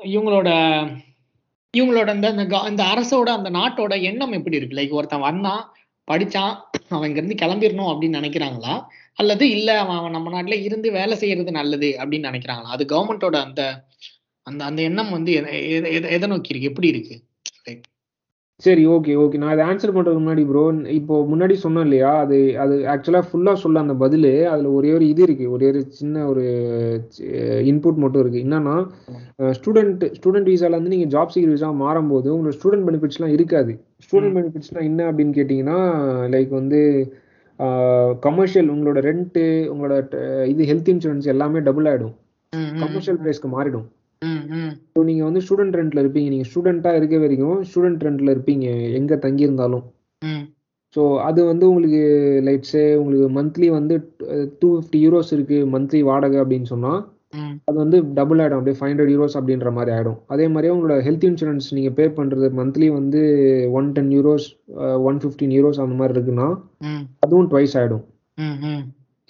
இவங்களோட 0.05 0.49
இவங்களோட 1.77 2.13
இந்த 2.15 2.31
இந்த 2.69 2.85
அரசோட 2.85 3.23
அந்த 3.23 3.51
நாட்டோட 3.51 4.03
எண்ணம் 4.03 4.33
எப்படி 4.33 4.57
இருக்கு? 4.57 4.77
லைக் 4.77 4.91
ஒருத்தன் 4.91 5.21
வந்தான் 5.21 5.75
படிச்சான் 6.13 6.57
அவன் 6.89 7.09
இங்கிருந்து 7.09 7.47
கிளம்பிடணும் 7.47 7.87
அப்படின்னு 7.87 8.23
நினைக்கிறாங்களா? 8.23 8.85
அல்லது 9.15 9.51
இல்ல 9.51 9.81
அவன் 9.81 10.11
நம்ம 10.11 10.43
நாட்டுல 10.43 10.63
இருந்து 10.63 10.93
வேலை 10.93 11.17
செய்யறது 11.17 11.51
நல்லது 11.51 11.97
அப்படின்னு 11.99 12.31
நினைக்கிறாங்களா? 12.31 12.63
அது 12.63 12.85
கவர்மெண்டோட 12.85 13.37
அந்த 13.37 13.85
அந்த 14.43 14.65
அந்த 14.65 14.83
எண்ணம் 14.83 15.11
வந்து 15.11 15.33
எத- 15.33 16.27
நோக்கி 16.27 16.49
இருக்கு? 16.49 16.69
எப்படி 16.69 16.89
இருக்கு? 16.89 17.23
சரி 18.65 18.83
ஓகே 18.95 19.13
ஓகே 19.23 19.39
நான் 19.41 19.53
அதை 19.55 19.63
ஆன்சர் 19.71 19.93
பண்ணுறதுக்கு 19.95 20.23
முன்னாடி 20.25 20.43
ப்ரோ 20.51 20.63
இப்போ 20.99 21.15
முன்னாடி 21.31 21.55
சொன்னேன் 21.65 21.87
இல்லையா? 21.87 22.11
அது 22.25 22.37
அது 22.63 22.75
ஆக்சுவலாக 22.93 23.27
ஃபுல்லாக 23.29 23.61
சொல்ல 23.63 23.83
அந்த 23.85 23.95
பதில். 24.03 24.29
அதில் 24.53 24.69
ஒரே 24.77 24.91
ஒரு 24.99 25.05
இது 25.13 25.23
இருக்குது 25.27 25.51
ஒரே 25.55 25.67
ஒரு 25.73 25.81
சின்ன 25.99 26.23
ஒரு 26.31 26.45
இன்புட் 27.71 28.01
மட்டும் 28.05 28.23
இருக்குது 28.23 28.45
என்னன்னா 28.47 28.77
ஸ்டூடெண்ட் 29.59 30.05
ஸ்டூடெண்ட் 30.19 30.49
விசாலேருந்து 30.53 30.95
நீங்கள் 30.95 31.13
ஜாப் 31.15 31.35
சீக்கர் 31.35 31.55
விசா 31.57 31.71
மாறும்போது 31.85 32.31
உங்களுக்கு 32.37 32.59
ஸ்டூடெண்ட் 32.59 32.87
பெனிஃபிட்ஸ்லாம் 32.89 33.35
இருக்காது. 33.37 33.75
ஸ்டூடெண்ட் 34.07 34.37
பெனிஃபிட்ஸ்லாம் 34.39 34.89
என்ன 34.91 35.03
அப்படின்னு 35.11 35.37
கேட்டிங்கன்னா 35.39 35.79
லைக் 36.35 36.53
வந்து 36.61 36.81
கமர்ஷியல் 38.27 38.71
உங்களோட 38.75 39.01
ரெண்ட்டு 39.09 39.45
உங்களோட 39.73 39.95
இது 40.53 40.63
ஹெல்த் 40.71 40.93
இன்சூரன்ஸ் 40.95 41.29
எல்லாமே 41.35 41.61
டபுள் 41.69 41.89
ஆகிடும் 41.93 42.15
கமர்ஷியல் 42.83 43.21
ப்ரைஸ்க்கு 43.21 43.51
மாறிடும். 43.57 43.87
ஸோ 44.91 45.05
நீங்கள் 45.09 45.29
வந்து 45.29 45.43
ஸ்டூடெண்ட் 45.45 45.79
ரெண்ட்ல 45.79 46.03
இருப்பீங்க. 46.03 46.29
நீங்கள் 46.33 46.51
ஸ்டூடெண்ட்டாக 46.51 46.99
இருக்க 47.01 47.17
வரைக்கும் 47.23 47.59
ஸ்டூடெண்ட் 47.69 48.05
ரெண்ட்ல 48.07 48.35
இருப்பீங்க. 48.35 48.67
எங்கே 48.99 49.17
தங்கியிருந்தாலும். 49.25 49.85
ஸோ 50.97 51.03
அது 51.25 51.41
வந்து 51.49 51.65
உங்களுக்கு 51.71 52.03
லைட்ஸே 52.47 52.85
உங்களுக்கு 52.99 53.29
மந்த்லி 53.37 53.69
வந்து 53.73 53.95
டூ 54.61 54.69
ஃபிஃப்டி 54.75 54.99
யூரோஸ் 55.05 55.33
இருக்குது 55.37 55.69
மந்த்லி 55.73 56.01
வாடகை 56.09 56.39
அப்படின்னு 56.43 56.69
சொன்னால் 56.71 57.01
ம், 57.37 57.55
அது 57.69 57.77
வந்து 57.77 57.99
டபுள் 58.19 58.41
ஆகிடும் 58.43 58.59
அப்படியே 58.59 58.77
ஃபைவ் 58.77 58.91
ஹண்ட்ரட் 58.91 59.13
யூரோஸ் 59.13 59.37
அப்படின்ற 59.39 59.71
மாதிரி 59.77 59.93
ஆகிடும் 59.95 60.19
அதே 60.33 60.45
மாதிரியே 60.51 60.73
உங்களோட 60.75 60.97
ஹெல்த் 61.07 61.27
இன்சூரன்ஸ் 61.29 61.67
நீங்கள் 61.77 61.95
பே 61.97 62.05
பண்ணுறது 62.19 62.49
மந்த்லி 62.59 62.89
வந்து 62.97 63.21
one 63.79 63.89
ten 63.97 64.13
euros 64.17 64.47
one 65.09 65.19
fifteen 65.23 65.55
euros 65.57 65.81
அந்த 65.85 65.97
மாதிரி 66.01 66.15
இருக்குன்னா 66.17 66.47
அதுவும் 67.25 67.49
ட்வைஸ் 67.53 67.75
ஆகிடும். 67.81 68.05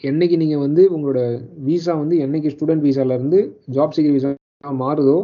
என்னைக்கு 0.05 0.37
நீங்கள் 0.39 0.63
வந்து 0.63 0.83
உங்களோட 0.95 1.21
விசா 1.67 1.95
வந்து 1.99 2.17
என்னைக்கு 2.25 2.53
ஸ்டூடெண்ட் 2.55 2.87
விசாலேருந்து 2.87 3.41
ஜாப் 3.75 3.97
சீக்கர் 3.97 4.17
விசா 4.17 4.31
மாறுதோ 4.81 5.17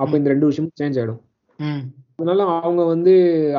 அப்போ 0.00 0.14
இந்த 0.16 0.30
ரெண்டு 0.32 0.48
விஷயமும் 0.50 0.78
சேஞ்ச் 0.80 1.00
ஆகிடும் 1.00 1.20
அதனால 2.14 2.44
அவங்க 2.56 2.82
வந்து 2.84 3.12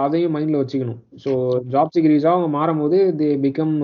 அதையும் 0.04 0.34
மைண்ட்ல 0.36 0.62
வச்சுக்கணும். 0.62 1.00
ஸோ 1.24 1.32
ஜாப் 1.74 1.94
சீக்கிரஸாக 1.96 2.36
அவங்க 2.36 2.50
மாறும்போது 2.58 2.98
தே 3.20 3.30
பிகம் 3.46 3.76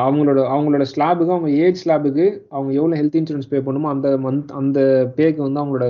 அவங்களோட 0.00 0.40
அவங்களோட 0.54 0.84
ஸ்லாபுக்கு 0.92 1.34
அவங்க 1.34 1.50
ஏஜ் 1.64 1.80
ஸ்லாபுக்கு 1.82 2.24
அவங்க 2.50 2.70
எவ்வளோ 2.78 2.96
ஹெல்த் 3.00 3.18
இன்சூரன்ஸ் 3.20 3.50
பே 3.52 3.60
பண்ணுமோ 3.68 3.90
அந்த 3.92 4.08
மந்த் 4.24 4.50
அந்த 4.60 4.80
பேக்கு 5.18 5.40
வந்து 5.46 5.62
அவங்களோட 5.62 5.86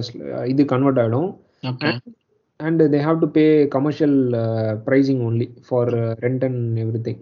இது 0.46 0.64
கன்வெர்ட் 0.74 1.00
ஆகிடும் 1.02 1.30
and 2.60 2.82
they 2.92 3.00
have 3.06 3.22
to 3.24 3.28
pay 3.38 3.44
commercial 3.76 4.18
pricing 4.86 5.22
only 5.28 5.48
for 5.68 5.90
rent 6.24 6.44
and 6.48 6.78
everything 7.08 7.20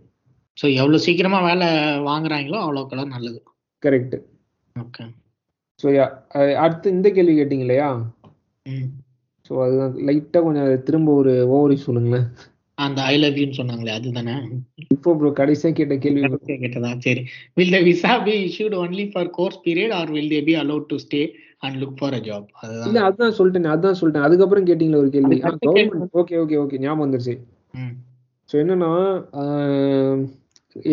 so 0.56 0.66
எவ்வளோ 0.80 0.98
சீக்கிரமா 1.06 1.40
வேலை 1.42 1.66
வாங்குறாங்களோ 2.08 2.58
அவ்வளோக்கெல்லாம் 2.64 3.14
நல்லது. 3.14 3.40
கரெக்ட் 3.82 4.16
ஓகே 4.76 5.04
ஸோ 5.80 5.86
அடுத்து 6.62 6.88
இந்த 6.90 7.08
கேள்வி 7.10 7.34
கேட்டிங்க 7.36 7.66
இல்லையா? 7.66 7.88
ஸோ 9.50 9.54
அதுதான் 9.64 9.92
லைட்டாக 10.06 10.42
கொஞ்சம் 10.44 10.84
திரும்ப 10.86 11.10
ஒரு 11.14 11.32
ஓவரி 11.54 11.76
சொல்லுங்களேன். 11.84 12.26
அந்த 12.78 12.98
ஐ 13.04 13.14
லவ் 13.18 13.38
யூன்னு 13.40 13.58
சொன்னாங்களே 13.58 13.92
அதுதானே 13.94 14.34
இப்போ 14.94 15.14
ப்ரோ 15.18 15.30
கடைசியாக 15.38 15.76
கேட்ட 15.78 15.94
கேள்வி 15.96 16.22
கேட்டதா? 16.62 16.90
சரி. 17.06 17.22
Will 17.56 17.74
the 17.76 17.80
visa 17.86 18.12
be 18.26 18.34
issued 18.44 18.74
only 18.82 19.06
for 19.12 19.30
course 19.38 19.58
period 19.64 19.94
or 19.98 20.12
will 20.16 20.32
they 20.34 20.40
be 20.48 20.54
allowed 20.54 20.84
to 20.92 20.98
stay 21.04 21.22
and 21.64 21.76
look 21.82 21.96
for 22.00 22.16
a 22.18 22.22
job 22.28 22.46
இல்ல 22.88 23.00
அதான் 23.08 23.36
சொல்லிட்டேன் 23.38 23.72
அதான் 23.76 23.98
சொல்லிட்டேன். 24.00 24.26
அதுக்கப்புறம் 24.28 24.68
கேட்டீங்களா 24.70 25.02
ஒரு 25.02 25.10
கேள்வி. 25.16 25.38
கவர்மெண்ட் 25.64 26.16
ஓகே 26.22 26.36
ஓகே 26.42 26.58
ஓகே 26.64 26.82
ஞாபகம் 26.84 27.04
வந்துருச்சு. 27.04 27.36
ஸோ 28.50 28.56
என்னன்னா 28.62 28.92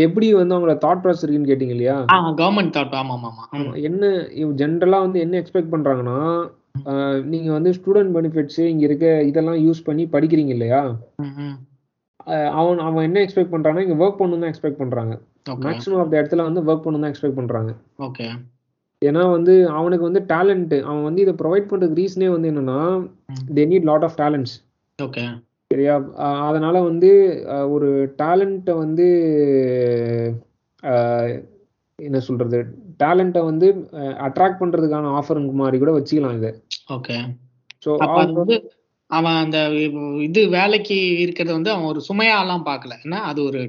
எப்படி 0.01 0.27
வந்து 0.33 0.55
அவங்களோட 0.55 0.77
தாட் 0.83 1.01
ப்ராசஸ் 1.03 1.23
இருக்குன்னு 1.23 1.51
கேட்டீங்க 1.51 1.73
இல்லையா? 1.75 1.95
கவர்மெண்ட் 2.39 2.75
தாட் 2.77 2.95
ஆமா 2.99 3.15
ஆமா 3.21 3.43
என்ன 3.89 4.03
ஜென்ரலா 4.61 4.99
வந்து 5.05 5.19
என்ன 5.19 5.37
எக்ஸ்பெக்ட் 5.41 5.73
பண்றாங்கன்னா 5.73 6.17
நீங்க 7.31 7.49
வந்து 7.57 7.71
ஸ்டூடெண்ட் 7.77 8.13
பெனிஃபிட்ஸ் 8.17 8.61
இங்க 8.71 8.83
இருக்க 8.87 9.07
இதெல்லாம் 9.29 9.59
யூஸ் 9.65 9.85
பண்ணி 9.87 10.03
படிக்கிறீங்க 10.15 10.51
இல்லையா? 10.55 10.81
அவன் 12.59 12.79
அவன் 12.87 13.05
என்ன 13.07 13.21
எக்ஸ்பெக்ட் 13.25 13.53
பண்றான்னா 13.53 13.83
இங்க 13.85 13.97
ஒர்க் 14.03 14.19
பண்ணணும் 14.19 14.43
தான் 14.43 14.51
எக்ஸ்பெக்ட் 14.53 14.81
பண்றாங்க. 14.81 15.13
மேக்ஸிமம் 15.65 16.01
ஆஃப் 16.03 16.11
த 16.13 16.15
இடத்துல 16.21 16.45
வந்து 16.47 16.61
ஒர்க் 16.69 16.85
பண்ணணும் 16.85 17.05
தான் 17.05 17.13
எக்ஸ்பெக்ட் 17.13 17.39
பண்றாங்க. 17.39 17.71
ஓகே 18.07 18.27
ஏன்னா 19.01 19.23
வந்து 19.35 19.53
அவனுக்கு 19.79 20.07
வந்து 20.07 20.21
டேலண்ட் 20.31 20.73
அவன் 20.89 21.05
வந்து 21.07 21.23
இதை 21.25 21.33
ப்ரொவைட் 21.41 21.69
பண்றதுக்கு 21.71 22.01
ரீசனே 22.01 22.29
வந்து 22.35 22.51
என்னன்னா 22.51 22.79
they 23.57 23.65
need 23.71 23.89
lot 23.89 24.05
of 24.07 24.17
talents 24.21 24.55
okay 24.99 25.23
சரியா? 25.71 25.95
அதனால 26.49 26.75
வந்து 26.89 27.09
ஒரு 27.75 27.89
டேலண்ட்டை 28.21 28.73
வந்து 28.83 29.07
என்ன 31.99 32.17
சொல்றது? 32.27 32.59
டேலண்ட்டை 32.99 33.41
வந்து 33.43 33.67
அட்ராக்ட் 34.27 34.61
பண்றதுக்கான 34.61 35.11
ஆஃபர் 35.19 35.39
மாதிரி 35.61 35.77
கூட 35.77 35.93
வச்சுக்கலாம் 35.97 36.37
இதை. 36.39 36.51
ஓகே 36.97 37.17
ஸோ 37.85 37.91
வந்து 38.33 38.55
அவன் 39.09 39.39
அந்த 39.41 39.57
இது 40.21 40.41
வேலைக்கு 40.55 40.95
இருக்கிறத 41.23 41.51
வந்து 41.51 41.73
அவன் 41.73 41.89
ஒரு 41.91 41.99
சுமையாலாம் 42.07 42.63
பார்க்கல. 42.69 42.93
என்ன? 43.03 43.17
அது 43.21 43.39
ஒரு 43.43 43.59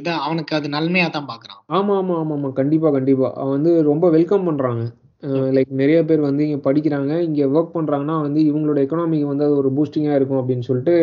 இத 0.00 0.08
அவனுக்கு 0.26 0.52
அது 0.58 0.68
நன்மையா 0.68 1.08
தான் 1.10 1.30
பாக்குறான் 1.32 1.60
ஆமா 1.78 1.94
ஆமா 2.00 2.14
ஆமா 2.18 2.34
ஆமா. 2.38 2.50
கண்டிப்பா 2.52 2.90
கண்டிப்பா. 2.90 3.30
அவன் 3.34 3.56
வந்து 3.56 3.72
ரொம்ப 3.82 4.08
வெல்கம் 4.10 4.46
பண்றாங்க. 4.46 4.84
லைக் 5.56 5.70
நிறைய 5.80 5.98
பேர் 6.04 6.20
வந்து 6.20 6.42
இங்க 6.46 6.58
படிக்கிறாங்க. 6.64 7.12
இங்க 7.28 7.42
ஒர்க் 7.54 7.76
பண்றாங்கன்னா 7.76 8.16
வந்து 8.20 8.40
இவங்களோட 8.48 8.78
எக்கனாமிக்கு 8.84 9.30
வந்து 9.30 9.46
அது 9.46 9.54
ஒரு 9.62 9.70
பூஸ்டிங்கா 9.76 10.14
இருக்கும் 10.14 10.40
அப்படின்னு 10.40 10.68
சொல்லிட்டு 10.68 10.94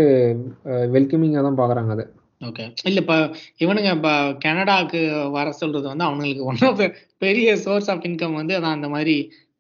வெல்கமிங்கா 0.95 1.41
தான் 1.41 1.59
பாக்குறாங்க 1.61 1.91
அதை. 1.97 2.05
ஓகே 2.41 2.65
இல்ல 2.83 2.99
இப்ப 3.03 3.15
இவனுங்க 3.59 3.89
இப்ப 3.95 4.11
கனடாக்கு 4.43 4.99
வர 5.35 5.47
சொல்றது 5.57 5.85
வந்து 5.89 6.05
அவனுங்களுக்கு 6.05 6.45
ஒன் 6.45 6.61
ஆஃப் 6.67 6.83
பெரிய 7.21 7.49
சோர்ஸ் 7.63 7.89
ஆஃப் 7.91 8.05
இன்கம் 8.09 8.37
வந்து 8.39 8.55
அதான் 8.57 8.77
அந்த 8.77 8.89
மாதிரி 8.93 9.15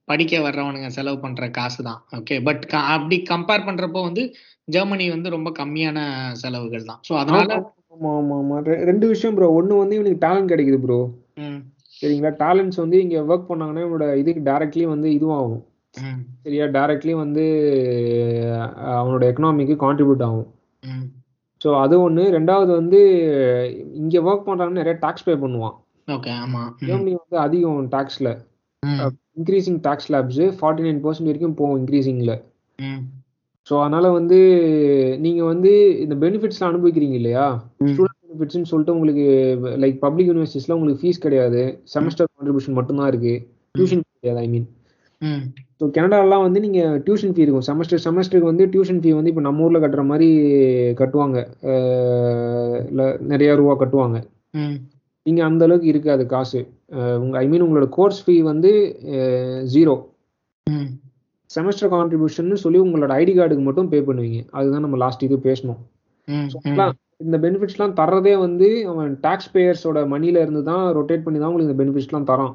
படிக்க 0.07 0.35
வர்றவனுங்க 0.43 0.89
செலவு 0.95 1.17
பண்ற 1.19 1.43
காசு 1.55 1.81
தான் 1.83 1.99
ஓகே 2.17 2.37
பட் 2.45 2.63
அப்படி 2.91 3.17
கம்பேர் 3.29 3.67
பண்றப்போ 3.67 4.01
வந்து 4.07 4.23
ஜெர்மனி 4.67 5.05
வந்து 5.13 5.29
ரொம்ப 5.35 5.49
கம்மியான 5.57 5.99
செலவுகள் 6.41 6.89
தான் 6.89 7.01
ஸோ 7.07 7.13
அதனால 7.21 7.51
ஆமா 7.93 8.11
ஆமா 8.17 8.35
ஆமா 8.39 8.57
ரெ- 8.67 8.81
ரெண்டு 8.89 9.05
விஷயம் 9.09 9.35
ப்ரோ 9.37 9.49
ஒண்ணு 9.55 9.73
வந்து 9.79 9.97
இவனுக்கு 9.97 10.23
டேலண்ட் 10.23 10.51
கிடைக்குது 10.51 10.79
ப்ரோ 10.83 10.99
சரிங்களா? 11.97 12.31
டேலண்ட்ஸ் 12.39 12.79
வந்து 12.81 12.97
இங்க 13.01 13.17
ஒர்க் 13.27 13.49
பண்ணாங்கன்னா 13.49 13.81
இவனோட 13.81 14.05
இதுக்கு 14.19 14.41
டைரக்ட்லி 14.45 14.85
வந்து 14.87 15.07
இதுவும் 15.15 15.37
ஆகும் 15.37 15.61
ம், 15.95 16.19
சரியா? 16.43 16.65
டைரக்ட்லி 16.75 17.13
வந்து 17.17 17.43
அவனோட 18.93 19.23
எக்கனாமிக்கு 19.29 19.75
கான்ட்ரிபியூட் 19.81 20.23
ஆகும். 20.27 20.47
ஸோ 21.61 21.69
அது 21.81 21.95
ஒன்று 22.01 22.23
ரெண்டாவது 22.35 22.71
வந்து 22.75 22.99
இங்கே 23.95 24.19
ஒர்க் 24.27 24.47
பண்ணுறாங்கன்னு 24.47 24.81
நிறைய 24.81 24.95
டாக்ஸ் 25.01 25.25
பே 25.25 25.33
பண்ணுவான். 25.41 25.75
ஓகே 26.07 26.31
ஆமா. 26.37 26.61
ம், 26.71 26.85
ஜெர்மனி 26.87 27.11
வந்து 27.17 27.37
அதிகம் 27.39 27.81
டாக்ஸ்ல 27.91 28.29
increasing 29.37 29.79
tax 29.83 30.07
slabs 30.07 30.39
forty 30.57 30.85
nine 30.85 31.01
percent 31.03 31.29
வரைக்கும் 31.29 31.57
போகும் 31.59 31.77
இன்க்ரீசிங்ல 31.81 32.33
ம், 32.79 33.01
ஸோ 33.67 33.73
அதனால 33.81 34.05
வந்து 34.11 34.39
நீங்க 35.19 35.41
வந்து 35.45 35.71
இந்த 36.03 36.15
பெனிஃபிட்ஸ்லாம் 36.23 36.71
அனுபவிக்கிறீங்க 36.71 37.15
இல்லையா? 37.19 37.45
ஸ்டூடெண்ட் 37.89 38.19
பெனிஃபிட்ஸ்னு 38.23 38.69
சொல்லிட்டு 38.71 38.95
உங்களுக்கு 38.95 39.25
லைக் 39.83 39.97
பப்ளிக் 39.99 40.29
யூனிவர்சிட்டிஸ்ல 40.29 40.75
உங்களுக்கு 40.77 41.01
ஃபீஸ் 41.03 41.23
கிடையாது. 41.23 41.61
செமஸ்டர் 41.93 42.29
கான்ட்ரிபியூஷன் 42.31 42.77
மட்டும்தான் 42.79 43.11
இருக்கு. 43.11 43.33
டியூஷன் 43.75 44.03
கிடையாது 44.09 44.39
ஐ 44.39 44.49
மீன் 44.49 44.67
ஸோ 45.79 45.85
கனடாலாம் 45.95 46.45
வந்து 46.45 46.59
நீங்க 46.59 46.79
டியூஷன் 47.05 47.33
ஃபீ 47.33 47.41
இருக்கும். 47.43 47.65
செமஸ்டர் 47.69 48.03
செமஸ்டருக்கு 48.05 48.51
வந்து 48.51 48.65
டியூஷன் 48.67 49.01
ஃபீ 49.03 49.11
வந்து 49.17 49.29
இப்போ 49.29 49.41
நம்ம 49.41 49.63
ஊர்ல 49.63 49.79
கட்டுற 49.79 50.03
மாதிரி 50.05 50.27
கட்டுவாங்க. 51.01 51.37
இல்ல 52.89 53.01
நிறைய 53.31 53.55
ரூபா 53.55 53.75
கட்டுவாங்க. 53.81 54.17
இங்க 55.25 55.43
அந்த 55.45 55.63
அளவுக்கு 55.65 55.87
இருக்காது 55.87 56.25
காசு. 56.25 56.59
அஹ் 56.95 57.17
உங்க 57.19 57.37
ஐ 57.37 57.47
மீன் 57.47 57.61
உங்களோட 57.61 57.89
கோர்ஸ் 57.89 58.21
ஃபீ 58.25 58.41
வந்து 58.41 58.71
ஜீரோ 59.73 59.95
செமஸ்டர் 61.49 61.93
கான்ட்ரிபியூஷன் 61.93 62.53
சொல்லி 62.63 62.79
உங்களோட 62.79 63.11
ஐடி 63.21 63.33
கார்டுக்கு 63.37 63.63
மட்டும் 63.63 63.89
பே 63.89 63.99
பண்ணுவீங்க. 63.99 64.39
அதுதான் 64.51 64.85
நம்ம 64.85 64.97
லாஸ்ட் 64.97 65.23
இது 65.23 65.37
பேசணும். 65.49 65.79
இந்த 67.25 67.37
பெனிஃபிட்ஸ்லாம் 67.37 67.97
தர்றதே 67.97 68.37
வந்து 68.37 68.67
அவன் 68.87 69.11
டாக்ஸ் 69.21 69.51
பேயர்ஸோட 69.53 69.99
மணில 70.13 70.41
இருந்து 70.41 70.63
தான் 70.63 70.83
ரொட்டேட் 70.97 71.25
பண்ணி 71.25 71.39
தான் 71.39 71.49
உங்களுக்கு 71.49 71.69
இந்த 71.69 71.79
பெனிஃபிட்ஸ்லாம் 71.81 72.29
தரான். 72.31 72.53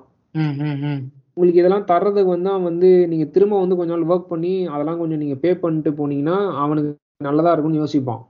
உங்களுக்கு 1.36 1.60
இதெல்லாம் 1.60 1.88
தர்றதுக்கு 1.90 2.30
வந்து 2.34 2.50
அவன் 2.52 2.68
வந்து 2.70 2.90
நீங்க 3.10 3.24
திரும்ப 3.34 3.54
வந்து 3.62 3.76
கொஞ்ச 3.78 3.90
நாள் 3.94 4.10
ஒர்க் 4.12 4.32
பண்ணி 4.32 4.52
அதெல்லாம் 4.74 5.00
கொஞ்சம் 5.00 5.20
நீங்க 5.22 5.36
பே 5.42 5.50
பண்ணிட்டு 5.64 5.90
போனீங்கன்னா 5.98 6.36
அவனுக்கு 6.64 6.90
நல்லதா 7.28 7.52
இருக்கும்னு 7.52 7.82
யோசிப்பான். 7.82 8.22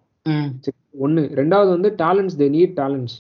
சரி, 0.65 0.79
ஒண்ணு. 1.05 1.23
ரெண்டாவது 1.41 1.71
வந்து 1.77 1.91
talents 2.03 2.39
they 2.41 2.49
need 2.57 2.75
talents. 2.81 3.17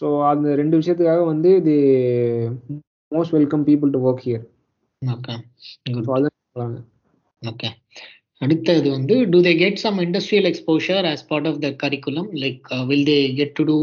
So 0.00 0.06
அந்த 0.30 0.54
ரெண்டு 0.60 0.78
விஷயத்துக்காக 0.80 1.22
வந்து 1.32 1.50
the 1.68 1.76
most 3.12 3.34
welcome 3.36 3.64
people 3.68 3.94
to 3.94 4.00
work 4.08 4.24
here. 4.26 4.44
Okay 7.42 7.70
அடுத்தது 8.42 8.88
வந்து 8.96 9.16
do 9.32 9.38
they 9.46 9.52
get 9.62 9.82
some 9.84 9.98
industrial 10.06 10.48
exposure 10.50 11.06
as 11.12 11.24
part 11.30 11.48
of 11.50 11.60
the 11.64 11.70
curriculum 11.82 12.30
like 12.42 12.72
will 12.90 13.06
they 13.10 13.18
get 13.40 13.54
to 13.60 13.64
do 13.70 13.76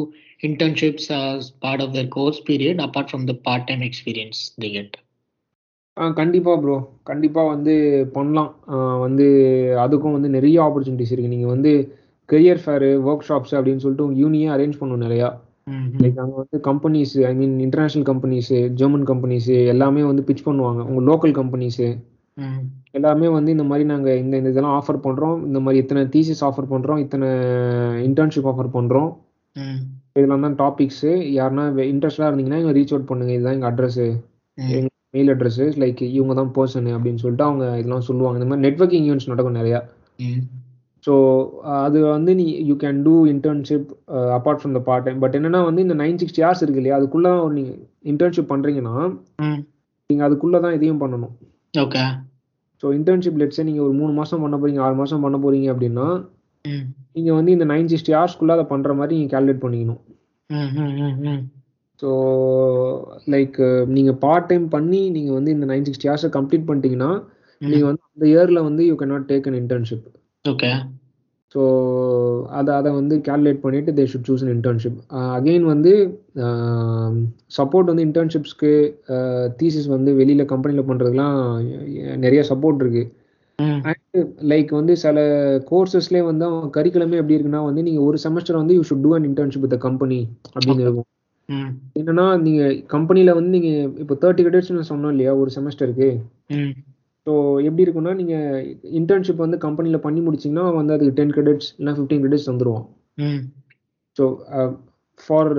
internships 0.47 1.05
as 1.21 1.51
part 1.63 1.79
of 1.85 1.89
their 1.95 2.09
course 2.17 2.39
period 2.49 2.77
apart 2.87 3.07
from 3.13 3.23
the 3.29 3.35
part 3.47 3.63
time 3.69 3.81
experience 3.89 4.39
they 4.63 4.71
get? 4.77 4.91
ஆ 5.97 6.03
கண்டிப்பா 6.19 6.51
bro 6.63 6.75
கண்டிப்பா 7.09 7.41
வந்து 7.53 7.73
பண்ணலாம். 8.15 8.51
வந்து 9.05 9.25
அதுக்கும் 9.85 10.15
வந்து 10.17 10.29
நிறைய 10.35 10.57
opportunities 10.65 11.11
இருக்கு. 11.13 11.33
நீங்க 11.33 11.47
வந்து 11.53 11.71
கெரியர் 12.29 12.61
ஃபேரு 12.63 12.89
ஒர்க் 13.09 13.25
ஷாப்ஸ் 13.29 13.55
அப்படின்னு 13.57 13.83
சொல்லிட்டு 13.85 14.21
யூனியே 14.21 14.47
அரேஞ்ச் 14.55 14.79
பண்ணும் 14.81 15.03
நிறையா. 15.05 15.29
லைக் 16.03 16.21
அங்கே 16.23 16.37
வந்து 16.43 16.57
companies 16.69 17.13
I 17.29 17.33
mean 17.39 17.55
international 17.65 18.07
companies 18.11 18.59
German 18.81 19.05
companies 19.11 19.55
எல்லாமே 19.73 20.03
வந்து 20.11 20.25
பிச் 20.29 20.45
பண்ணுவாங்க. 20.47 20.81
உங்கள் 20.89 21.07
லோக்கல் 21.11 21.35
கம்பெனிஸு 21.41 21.87
எல்லாமே 22.97 23.27
வந்து 23.37 23.49
இந்த 23.55 23.65
மாதிரி 23.69 23.85
நாங்கள் 23.91 24.19
இந்த 24.23 24.35
இந்த 24.41 24.51
இதெல்லாம் 24.53 24.77
ஆஃபர் 24.79 25.03
பண்ணுறோம் 25.05 25.37
இந்த 25.49 25.59
மாதிரி 25.65 25.81
இத்தனை 25.83 26.03
தீசிஸ் 26.15 26.43
ஆஃபர் 26.49 26.71
பண்ணுறோம் 26.73 27.01
இத்தனை 27.05 27.29
இன்டர்ன்ஷிப் 28.07 28.49
ஆஃபர் 28.51 28.75
பண்ணுறோம் 28.77 29.11
இதெல்லாம் 30.15 30.45
தான் 30.45 30.57
டாபிக்ஸு 30.61 31.11
யாருன்னா 31.39 31.65
இன்ட்ரெஸ்டாக 31.91 32.29
இருந்தீங்கன்னா 32.29 32.61
எங்கள் 32.61 32.75
ரீச் 32.77 32.93
அவுட் 32.93 33.09
பண்ணுங்க. 33.11 33.33
இதுதான் 33.37 33.55
எங்கள் 33.57 33.71
அட்ரஸு 33.71 34.07
எங்கள் 34.57 34.95
மெயில் 35.15 35.31
அட்ரஸு 35.33 35.65
லைக் 35.83 36.01
இவங்க 36.17 36.33
தான் 36.39 36.51
பர்சனு 36.57 36.91
அப்படின்னு 36.97 37.21
சொல்லிட்டு 37.23 37.47
அவங்க 37.49 37.65
இதெல்லாம் 37.81 38.07
சொல்லுவாங்க. 38.09 38.37
இந்த 38.39 38.49
மாதிரி 38.49 38.65
நெட்ஒர்க்கிங் 38.67 39.05
ஈவெண்ட்ஸ் 39.07 39.31
நடக்கும் 39.31 39.59
நிறையா. 39.61 39.79
ஸோ 41.05 41.13
அது 41.83 41.99
வந்து 42.15 42.31
நீ 42.39 42.45
you 42.69 42.75
can 42.83 42.99
do 43.05 43.13
internship 43.33 43.87
apart 44.37 44.59
from 44.61 44.75
the 44.77 44.81
part 44.89 45.05
time 45.05 45.21
but 45.23 45.35
என்னன்னா 45.37 45.61
வந்து 45.69 45.85
இந்த 45.85 45.95
நைன் 46.01 46.19
சிக்ஸ்டி 46.21 46.43
ஹவர்ஸ் 46.45 46.63
இருக்கு 46.65 46.81
இல்லையா 46.81 46.97
அதுக்குள்ள 46.99 47.29
நீங்கள் 47.55 47.79
இன்டர்ன்ஷிப் 48.11 48.51
பண்ணுறீங்கன்னா 48.51 48.95
நீங்கள் 50.09 50.27
அதுக்குள்ளே 50.27 50.59
தான் 50.65 50.75
இதையும் 50.77 51.01
பண்ணணும். 51.03 51.33
ஓகே 51.85 52.03
ஸோ 52.83 52.87
இன்டர்ன்ஷிப் 52.97 53.39
லெட்ஸே 53.41 53.63
நீங்கள் 53.69 53.85
ஒரு 53.87 53.95
மூணு 54.01 54.11
மாதம் 54.19 54.43
பண்ண 54.43 54.55
போறீங்க 54.61 54.81
ஆறு 54.85 54.95
மாதம் 55.01 55.25
பண்ண 55.25 55.37
போறீங்க 55.43 55.67
அப்படின்னா 55.73 56.05
நீங்கள் 57.15 57.37
வந்து 57.37 57.51
இந்த 57.55 57.65
நைன் 57.71 57.89
சிக்ஸ்டி 57.91 58.13
ஹவர்ஸ்க்குள்ளே 58.17 58.55
அதை 58.57 58.65
பண்ணுற 58.73 58.91
மாதிரி 58.99 59.15
நீங்கள் 59.17 59.33
கேல்குலேட் 59.33 59.63
பண்ணிக்கணும். 59.65 60.01
ஸோ 61.99 62.11
லைக் 63.33 63.57
நீங்கள் 63.95 64.19
பார்ட் 64.23 64.49
டைம் 64.51 64.65
பண்ணி 64.75 65.01
நீங்கள் 65.17 65.37
வந்து 65.37 65.51
இந்த 65.55 65.65
நைன் 65.71 65.85
சிக்ஸ்டி 65.89 66.09
ஹவர்ஸை 66.09 66.31
கம்ப்ளீட் 66.37 66.67
பண்ணிட்டீங்கன்னா 66.69 67.11
நீங்கள் 67.61 67.89
வந்து 67.89 68.03
அந்த 68.09 68.25
இயரில் 68.33 68.65
வந்து 68.67 68.83
you 68.89 68.95
can 69.01 69.13
not 69.15 69.29
take 69.31 69.47
an 69.49 69.59
internship 69.61 70.07
okay 70.45 70.71
so 71.55 71.61
அதை 72.57 72.71
அதை 72.79 72.89
வந்து 72.97 73.15
கேல்குலேட் 73.27 73.63
பண்ணிட்டு 73.63 73.93
they 73.97 74.03
should 74.11 74.27
choose 74.29 74.43
an 74.45 74.53
internship 74.55 74.99
again 75.37 75.65
வந்து 75.71 75.91
சப்போர்ட் 77.57 77.91
வந்து 77.91 78.05
இன்டர்ன்ஷிப்ஸ்க்கு 78.07 78.71
தீசிஸ் 79.59 79.89
வந்து 79.95 80.11
வெளியில் 80.19 80.51
கம்பெனியில் 80.53 80.87
பண்ணுறதுலாம் 80.89 81.37
நிறைய 82.25 82.43
சப்போர்ட் 82.51 82.83
இருக்கு. 82.83 83.03
லைக் 84.51 84.71
வந்து 84.71 84.93
சில 84.97 85.19
கோர்சஸ்லேயே 85.69 86.23
வந்து 86.27 86.43
அவங்க 86.47 86.69
கரிக்குலமே 86.77 87.19
எப்படி 87.21 87.37
இருக்குன்னா 87.37 87.61
வந்து 87.65 87.81
நீங்கள் 87.83 88.05
ஒரு 88.07 88.17
செமஸ்டர் 88.23 88.61
வந்து 88.61 88.75
you 88.77 88.83
should 88.89 89.03
do 89.03 89.13
an 89.15 89.27
internship 89.29 89.65
with 89.65 89.77
company 89.85 90.19
அப்படின்னு 90.53 90.85
இருக்கும். 90.85 91.07
என்னன்னா 91.99 92.25
நீங்கள் 92.43 92.75
கம்பெனியில் 92.87 93.33
வந்து 93.33 93.51
நீங்கள் 93.57 93.89
இப்போ 94.03 94.15
தேர்ட்டி 94.21 94.43
கிரெடிட்ஸ்னு 94.43 94.89
சொன்னோம் 94.91 95.13
இல்லையா 95.15 95.31
ஒரு 95.41 95.51
செமஸ்டருக்கு 95.55 96.09
ஸோ 97.27 97.31
எப்படி 97.65 97.83
இருக்குன்னா 97.85 98.13
நீங்கள் 98.19 98.61
இன்டர்ன்ஷிப் 98.99 99.43
வந்து 99.45 99.57
கம்பெனியில் 99.65 100.03
பண்ணி 100.05 100.21
முடிச்சிங்கன்னா 100.21 100.65
வந்து 100.77 100.95
அதுக்கு 100.95 101.17
டென் 101.17 101.33
கிரெடிட்ஸ் 101.33 101.71
இல்லை 101.79 101.93
ஃபிஃப்டீன் 101.93 102.23
கிரெடிட்ஸ் 102.23 102.49
வந்துருவோம் 102.51 102.85
ஸோ 104.17 104.23
ஃபார் 105.19 105.51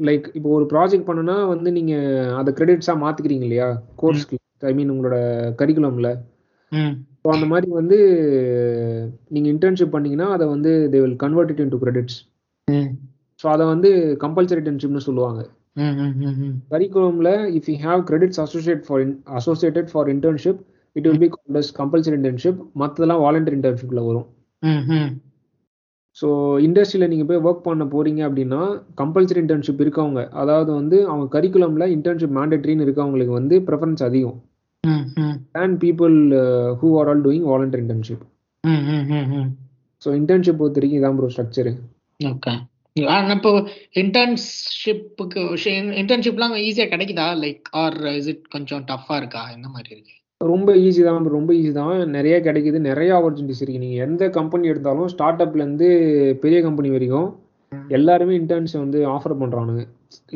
லைக் 0.00 0.24
இப்போ 0.34 0.48
ஒரு 0.50 0.64
ப்ராஜெக்ட் 0.70 1.08
பண்ணுனா 1.08 1.36
வந்து 1.48 1.70
நீங்கள் 1.70 2.06
அதை 2.34 2.52
கிரெடிட்ஸாக 2.52 3.02
மாற்றிக்கிறீங்க 3.02 3.46
இல்லையா 3.48 3.68
கோர்ஸ்க்கு 3.96 4.38
ஐ 4.62 4.74
மீன் 4.74 4.92
உங்களோட 4.94 5.16
கரிக்குலமில் 5.60 6.10
ஸோ 7.24 7.30
அந்த 7.34 7.46
மாதிரி 7.50 7.68
வந்து 7.76 7.98
நீங்கள் 9.34 9.52
இன்டர்ன்ஷிப் 9.52 9.94
பண்ணீங்கன்னா 9.94 10.28
அதை 10.34 10.46
வந்து 10.46 10.72
they 10.92 10.98
will 11.04 11.18
convert 11.22 11.52
it 11.52 11.62
into 11.74 11.78
credits 11.84 12.18
so 13.40 13.46
அதை 13.52 13.64
வந்து 13.70 13.90
கம்பல்சரி 14.24 14.60
இன்டர்ன்ஷிப்னு 14.62 15.06
சொல்லுவாங்க. 15.06 15.40
கரிக்குலமில் 16.72 17.30
if 17.58 17.68
you 17.70 17.76
have 17.86 18.02
credits 18.10 18.40
associate 18.44 18.82
for 18.86 19.02
associated 19.38 19.88
for 19.92 20.10
internship 20.14 20.60
it 20.96 21.06
will 21.08 21.22
be 21.24 21.28
called 21.28 21.72
compulsory 21.80 22.16
internship 22.20 22.60
மற்றதெல்லாம் 22.82 23.22
வாலண்டரி 23.24 23.56
இன்டர்ன்ஷிப்ல 23.58 24.02
வரும். 24.08 24.26
ஸோ 26.16 26.28
இண்டஸ்ட்ரியில் 26.66 27.10
நீங்கள் 27.12 27.28
போய் 27.30 27.44
ஒர்க் 27.46 27.66
பண்ண 27.68 27.84
போறீங்க 27.94 28.20
அப்படின்னா 28.28 28.60
கம்பல்சரி 29.00 29.40
இன்டர்ன்ஷிப் 29.44 29.80
இருக்கவங்க 29.84 30.20
அதாவது 30.42 30.70
வந்து 30.72 30.98
அவங்க 31.10 31.26
கரிக்குலமில் 31.36 31.92
இன்டர்ன்ஷிப் 31.96 32.36
மேண்டட்ரின்னு 32.38 32.86
இருக்கவங்களுக்கு 32.86 33.34
வந்து 33.40 33.56
ப்ரெஃபரன்ஸ் 33.68 34.04
அதிகம். 34.08 34.36
And 35.62 35.76
people 35.84 36.16
who 36.82 36.90
are 37.00 37.10
all 37.12 37.24
doing 37.26 37.48
voluntary 37.52 37.82
internship 37.84 38.24
so 40.02 40.10
internship 40.20 40.60
பொறுத்த 40.60 40.78
வரைக்கும் 40.78 41.00
இதான் 41.00 41.18
ப்ரோ 41.18 41.32
ஸ்ட்ரக்சரு 41.34 41.74
ஓகே 42.20 42.54
இப்போ 43.36 43.52
இன்டர்ன்ஷிப்புக்கு 44.00 45.40
இன்டர்ன்ஷிப்லாம் 46.00 46.52
ஈஸியாக 46.66 46.90
கிடைக்குதா? 46.92 47.24
லைக் 47.44 47.64
ஆர் 47.80 47.96
இஸ் 48.18 48.28
இட் 48.32 48.44
கொஞ்சம் 48.52 48.82
டஃப்பாக 48.90 49.18
இருக்கா? 49.20 49.42
என்ன 49.54 49.66
மாதிரி 49.68 49.90
இருக்கு? 49.94 50.14
ரொம்ப 50.40 50.70
ஈஸி 50.84 51.02
தான் 51.06 51.26
ரொம்ப 51.36 51.50
ஈஸி 51.58 51.72
தான். 51.78 51.90
நிறைய 52.16 52.36
கிடைக்குது. 52.46 52.78
நிறைய 52.88 53.10
ஆப்பர்ச்சுனிட்டிஸ் 53.16 53.62
இருக்கு. 53.62 53.82
நீங்கள் 53.84 54.04
எந்த 54.06 54.28
கம்பெனி 54.38 54.70
எடுத்தாலும் 54.72 55.10
ஸ்டார்ட் 55.14 55.42
அப்லேருந்து 55.44 55.88
பெரிய 56.44 56.60
கம்பெனி 56.68 56.90
வரைக்கும் 56.96 57.28
எல்லாருமே 57.96 58.34
இன்டர்ன்ஸ் 58.40 58.74
வந்து 58.84 58.98
ஆஃபர் 59.14 59.38
பண்ணுறானுங்க 59.40 59.84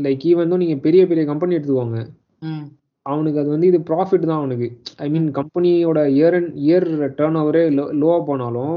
லைக் 0.07 0.27
ஈவன் 0.31 0.53
நீங்கள் 0.65 0.83
பெரிய 0.87 1.03
பெரிய 1.13 1.25
கம்பெனி 1.31 1.57
எடுத்துக்கோங்க 1.59 2.01
அவனுக்கு 3.13 3.41
அது 3.43 3.51
வந்து 3.55 3.69
இது 3.71 3.79
ப்ராஃபிட் 3.91 4.29
தான் 4.31 4.41
அவனுக்கு. 4.41 4.69
ஐ 5.05 5.07
மீன் 5.15 5.29
கம்பெனியோட 5.39 5.99
இயர் 6.17 6.37
அண்ட் 6.39 6.53
இயர் 6.67 6.87
டேர்ன் 7.19 7.39
ஓவரே 7.43 7.63
லோவாக 8.03 8.21
போனாலும் 8.31 8.77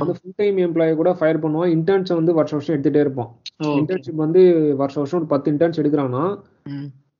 அந்த 0.00 0.12
ஃபுல் 0.16 0.38
டைம் 0.40 0.56
எம்ப்ளாயி 0.66 0.94
கூட 1.00 1.10
ஃபயர் 1.18 1.42
பண்ணுவான். 1.44 1.70
இன்டர்ன்ஸை 1.76 2.16
வந்து 2.20 2.32
வருஷம் 2.38 2.58
வருஷம் 2.58 2.74
எடுத்துகிட்டே 2.76 3.04
இருப்பான். 3.06 3.30
இன்டர்ன்ஷிப் 3.80 4.24
வந்து 4.24 4.42
வருஷம் 4.82 5.02
வருஷம் 5.02 5.20
ஒரு 5.20 5.28
பத்து 5.34 5.50
இன்டர்ன்ஸ் 5.52 5.80
எடுக்கிறான்னா 5.82 6.24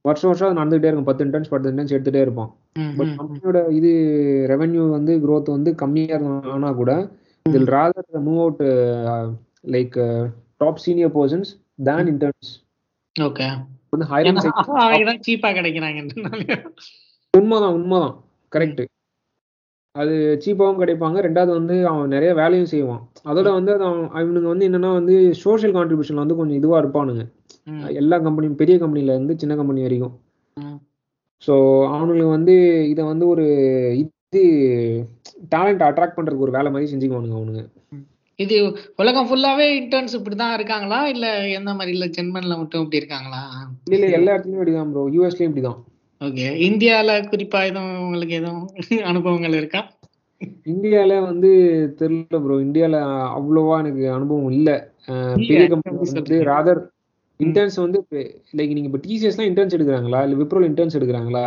வருஷம் 0.04 0.30
வருஷம் 0.30 0.48
அது 0.48 0.58
நடந்துகிட்டே 0.60 0.88
இருக்கும். 0.90 1.08
பத்து 1.10 1.24
இன்டர்ன்ஸ் 1.26 1.52
பத்து 1.52 1.70
இன்டர்ன்ஸ் 1.72 1.94
எடுத்துகிட்டே 1.94 2.24
இருப்பான். 2.26 2.50
பட் 2.98 3.12
கம்பெனியோட 3.20 3.60
இது 3.78 3.92
ரெவென்யூ 4.52 4.82
வந்து 4.96 5.14
க்ரோத் 5.24 5.56
வந்து 5.56 5.70
கம்மியாக 5.82 6.34
ஆனா 6.56 6.70
கூட 6.80 6.92
இதில் 7.46 7.70
rather 7.76 8.26
move 8.28 8.42
out 8.44 8.62
like 9.74 9.96
top 10.62 10.82
senior 10.84 11.14
persons 11.16 11.50
than 11.88 12.10
interns 12.12 12.52
okay 13.16 13.46
வந்து 13.96 14.10
ஹைரிங் 14.12 14.42
தான் 15.10 15.24
சீப்பா 15.28 15.50
கிடைக்கிறாங்க 15.58 15.98
உண்மைதான் 17.34 17.74
உண்மைதான். 17.78 18.14
கரெக்ட் 18.52 18.84
அது 19.94 20.14
சீப்பாகவும் 20.44 20.80
கிடைப்பாங்க. 20.80 21.18
ரெண்டாவது 21.26 21.52
வந்து 21.58 21.74
அவன் 21.90 22.12
நிறைய 22.14 22.30
வேலையும் 22.40 22.70
செய்வான். 22.72 23.02
அதோட 23.30 23.48
வந்து 23.58 23.72
அவன் 23.86 24.02
அவனுங்க 24.18 24.48
வந்து 24.52 24.66
என்னன்னா 24.68 24.90
வந்து 24.98 25.14
சோஷியல் 25.44 25.74
கான்ட்ரிபியூஷன் 25.76 26.22
வந்து 26.22 26.36
கொஞ்சம் 26.40 26.58
இதுவா 26.60 26.80
இருப்பானுங்க. 26.82 27.22
எல்லா 28.00 28.16
கம்பெனியும் 28.26 28.58
பெரிய 28.62 28.74
கம்பெனில 28.82 29.14
இருந்து 29.16 29.34
சின்ன 29.42 29.56
கம்பெனி 29.60 29.86
வரைக்கும். 29.86 30.14
ஸோ 31.42 31.54
அவனுங்களுக்கு 31.94 32.36
வந்து 32.36 32.54
இதை 32.92 33.02
வந்து 33.12 33.24
ஒரு 33.32 33.46
இது 34.02 34.42
டேலண்ட் 35.54 35.86
அட்ராக்ட் 35.88 36.16
பண்றதுக்கு 36.18 36.46
ஒரு 36.46 36.56
வேலை 36.58 36.70
மாதிரி 36.74 36.90
செஞ்சுக்குவானுங்க 36.92 37.38
அவனுங்க. 37.38 37.62
இது 38.38 38.56
உலகம் 38.96 39.28
ஃபுல்லாவே 39.28 39.66
இன்டர்ன்ஸ் 39.76 40.14
இப்படிதான் 40.16 40.54
இருக்காங்களா? 40.54 40.98
இல்ல 41.06 41.26
எந்த 41.50 41.70
மாதிரி? 41.74 41.92
இல்ல 41.92 42.06
ஜெர்மன்ல 42.16 42.56
மட்டும் 42.58 42.82
இப்படி 42.82 43.00
இருக்காங்களா? 43.02 43.42
இல்ல 43.88 44.06
எல்லா 44.10 44.32
இடத்துலயும் 44.32 44.58
இப்படிதான் 44.58 44.90
ப்ரோ 44.90 45.04
யூஎஸ்லயும் 45.14 45.50
இப்படிதான். 45.50 45.78
ஓகே 46.20 46.46
இந்தியால 46.66 47.14
குறிப்பா 47.30 47.60
எதுவும் 47.64 48.00
உங்களுக்கு 48.00 48.34
எதுவும் 48.34 48.66
அனுபவங்கள் 49.04 49.52
இருக்கா? 49.52 49.80
இந்தியால 50.66 51.12
வந்து 51.24 51.50
தெரியல 52.00 52.40
ப்ரோ 52.40 52.56
இந்தியால 52.64 52.96
அவ்வளவா 53.36 53.76
எனக்கு 53.78 54.04
அனுபவம் 54.10 54.50
இல்ல. 54.50 54.70
பெரிய 55.38 55.56
எப்படி 55.58 55.70
கம்பெனி 55.74 56.10
வந்து? 56.12 56.38
ராதர் 56.50 56.80
இன்டர்ன்ஸ் 57.40 57.76
வந்து 57.76 57.98
லைக் 58.58 58.74
நீங்க 58.74 58.90
இப்ப 58.90 59.00
டிசிஎஸ்லாம் 59.06 59.50
இன்டர்ன்ஸ் 59.50 59.76
எடுக்கிறாங்களா? 59.76 60.20
இல்ல 60.26 60.36
விப்ரோல 60.36 60.68
இன்டர்ன்ஸ் 60.70 60.98
எடுக்கிறாங்களா. 60.98 61.44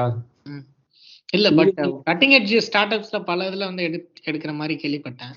இல்ல 1.34 1.48
பட் 1.52 1.80
கட்டிங் 2.08 2.36
எட்ஜ் 2.38 2.56
ஸ்டார்ட் 2.68 2.96
அப்ஸ்ல 2.96 3.20
பல 3.24 3.50
இதுல 3.50 3.66
வந்து 3.66 3.84
எடு 3.84 3.98
எடுக்கிற 4.26 4.52
மாதிரி 4.54 4.76
கேள்விப்பட்டேன். 4.84 5.36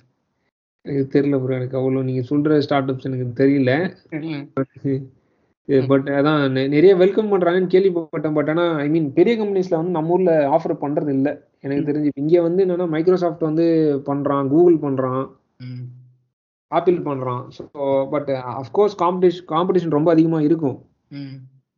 எனக்கு 0.87 1.05
தெரியல 1.15 1.37
ப்ரோ 1.41 1.55
எனக்கு 1.55 1.77
அவ்வளவு 1.77 2.05
நீங்க 2.05 2.23
சொல்ற 2.29 2.59
ஸ்டார்ட் 2.59 2.91
அப்ஸ் 2.91 3.09
எனக்கு 3.11 3.27
தெரியல. 3.43 3.73
பட் 5.89 6.09
அதான் 6.19 6.41
நிறைய 6.69 6.97
வெல்கம் 6.97 7.31
பண்றாங்கன்னு 7.33 7.73
கேள்விப்பட்டேன் 7.73 8.33
பட் 8.33 8.49
ஆனா 8.49 8.65
ஐ 8.77 8.89
மீன் 8.89 9.13
பெரிய 9.13 9.35
கம்பெனிஸ்ல 9.37 9.77
வந்து 9.77 9.91
நம்ம 9.91 10.11
ஊர்ல 10.11 10.33
ஆஃபர் 10.49 10.75
பண்றது 10.81 11.09
இல்ல 11.09 11.29
எனக்கு 11.61 11.87
தெரிஞ்சு 11.89 12.11
இங்க 12.15 12.41
வந்து 12.41 12.65
என்னன்னா 12.65 12.89
மைக்ரோசாஃப்ட் 12.89 13.41
வந்து 13.41 13.67
பண்றான் 14.07 14.49
கூகுள் 14.49 14.79
பண்றான் 14.79 15.23
ம். 15.61 15.85
ஆப்பிள் 16.73 16.99
பண்றான் 17.01 17.43
so 17.57 17.63
but 18.11 18.31
of course 18.57 18.97
competition 18.99 19.47
competition 19.49 19.91
ரொம்ப 19.91 20.11
அதிகமா 20.11 20.41
இருக்கும். 20.41 20.77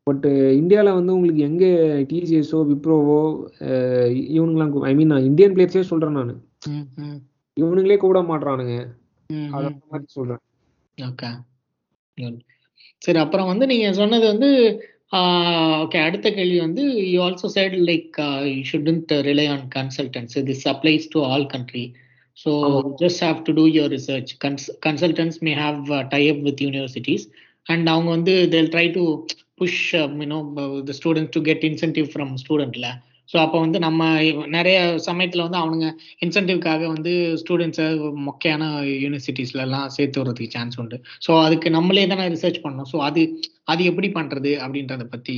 பட் 0.06 0.26
இந்தியாவில் 0.54 0.92
வந்து 0.92 1.14
உங்களுக்கு 1.14 1.42
எங்கே 1.42 1.70
டிசிஎஸோ 2.10 2.58
விப்ரோவோ 2.70 3.20
இவனுங்களாம் 4.34 4.84
ஐ 4.84 4.94
மீன் 4.94 5.06
நான் 5.06 5.22
இந்தியன் 5.24 5.54
பிளேயர்ஸே 5.54 5.84
சொல்கிறேன் 5.84 6.18
நான். 6.22 6.34
இவனுங்களே 7.56 7.96
கூப்பிட 7.96 8.20
மாட்றானுங்க. 8.22 8.76
ம். 9.30 9.50
அது 9.50 9.64
ம். 9.64 9.68
அந்த 9.70 9.84
மாதிரி 9.90 10.06
சொல்கிறேன் 10.16 10.42
ஓகே. 10.98 11.28
சரி 13.02 13.18
அப்புறம் 13.18 13.46
வந்து 13.46 13.64
நீங்க 13.66 13.86
சொன்னது 13.92 14.26
வந்து 14.26 14.48
ஓகே 15.82 15.98
அடுத்த 16.00 16.28
கேள்வி 16.30 16.58
வந்து 16.60 16.82
you 17.10 17.18
also 17.22 17.48
side 17.56 17.76
like 17.88 18.16
you 18.48 18.62
shouldn't 18.70 19.12
rely 19.26 19.46
on 19.46 19.64
consultants 19.74 20.36
this 20.48 20.64
applies 20.68 21.06
to 21.12 21.20
all 21.24 21.46
country 21.46 21.84
so 22.38 22.52
just 23.02 23.22
have 23.24 23.40
to 23.42 23.52
do 23.52 23.64
your 23.68 23.92
research 23.92 24.30
consultants 24.86 25.38
may 25.42 25.52
have 25.56 25.80
tie 26.08 26.22
up 26.30 26.42
with 26.42 26.62
universities 26.62 27.26
and 27.66 27.88
அவங்க 27.88 28.10
வந்து 28.10 28.34
they'll 28.48 28.72
try 28.74 28.86
to 28.92 29.04
push 29.54 29.82
you know 29.94 30.38
the 30.84 30.94
students 30.98 31.34
to 31.36 31.42
get 31.42 31.64
incentive 31.64 32.08
from 32.14 32.32
ஸ்டூடெண்ட்ல 32.42 32.88
so 33.28 33.36
அப்போ 33.38 33.58
வந்து 33.60 33.78
நம்ம 33.78 34.08
நிறைய 34.56 34.78
சமயத்தில் 35.06 35.44
வந்து 35.46 35.60
அவனுங்க 35.60 35.86
இன்சென்டிவ்காக 36.24 36.82
வந்து 36.86 37.12
ஸ்டூடெண்ட்ஸை 37.42 37.86
மொக்கையான 38.26 38.64
யூனிவர்சிட்டிஸ்ல 39.04 39.64
எல்லாம் 39.66 39.86
சேர்த்து 39.88 40.20
வர்றதுக்கு 40.22 40.54
சான்ஸ் 40.56 40.78
உண்டு. 40.82 40.96
ஸோ 41.26 41.30
அதுக்கு 41.44 41.70
நம்மளே 41.70 42.06
தானே 42.06 42.26
ரிசர்ச் 42.28 42.62
பண்ணணும். 42.64 42.90
ஸோ 42.92 42.98
அது 43.08 43.22
அது 43.64 43.82
எப்படி 43.84 44.10
பண்றது 44.18 44.52
அப்படின்றத 44.64 45.06
பத்தி 45.14 45.36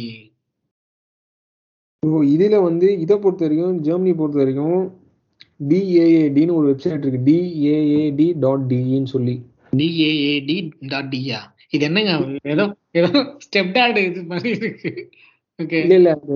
ஸோ 2.02 2.18
இதில் 2.34 2.64
வந்து 2.66 2.88
இதை 3.04 3.14
பொறுத்த 3.16 3.44
வரைக்கும் 3.44 3.78
ஜெர்மனி 3.78 4.12
பொறுத்த 4.18 4.38
வரைக்கும் 4.42 4.80
டிஏஏடின்னு 5.70 6.56
ஒரு 6.58 6.66
வெப்சைட் 6.70 7.04
இருக்கு. 7.04 7.20
டிஏஏடி 7.28 8.26
டாட் 8.38 8.66
டிஇன்னு 8.72 9.10
சொல்லி. 9.14 9.34
டிஏஏடி 9.72 10.56
டாட் 10.92 11.10
டியா 11.14 11.40
இது 11.74 11.84
என்னங்க? 11.88 12.12
ஏதோ 12.54 12.64
ஏதோ 12.92 13.10
ஸ்டெப் 13.46 13.72
டாட் 13.72 13.98
இது 14.08 14.20
மாதிரி 14.24 14.50
இருக்கு. 14.58 14.90
இல்ல 15.58 15.94
இல்ல 15.98 16.08
அது 16.16 16.34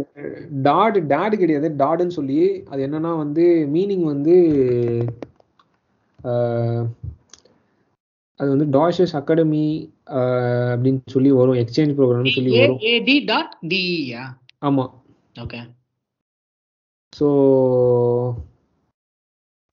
டாட் 0.63 0.99
டேட் 1.09 1.35
கிடையாது. 1.41 1.69
டாட்னு 1.83 2.17
சொல்லி 2.19 2.37
அது 2.71 2.81
என்னன்னா 2.87 3.11
வந்து 3.17 3.45
மீனிங் 3.75 4.05
வந்து 4.13 4.37
அது 8.41 8.49
வந்து 8.55 8.67
டாஷஸ் 8.77 9.15
அகாடமி 9.19 9.65
அப்படின்னு 10.73 11.13
சொல்லி 11.15 11.31
வரும். 11.41 11.59
எக்ஸ்சேஞ்ச் 11.63 11.97
ப்ரோக்ராம்னு 11.99 12.35
சொல்லி 12.37 12.53
வரும். 12.61 12.79
ஏஏடி 12.91 13.17
டாட் 13.25 13.53
டிஇயா 13.73 14.23
ஆமா. 14.69 14.85
ஓகே 15.37 15.61
ஸோ 17.13 17.29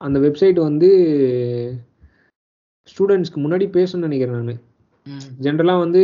அந்த 0.01 0.17
வெப்சைட் 0.19 0.59
வந்து 0.59 0.89
ஸ்டூடெண்ட்ஸ்க்கு 2.87 3.39
முன்னாடி 3.43 3.65
பேசணும்னு 3.77 4.07
நினைக்கிறேன் 4.07 4.49
நான். 4.49 4.63
ஜென்ரலாக 5.45 5.83
வந்து 5.85 6.01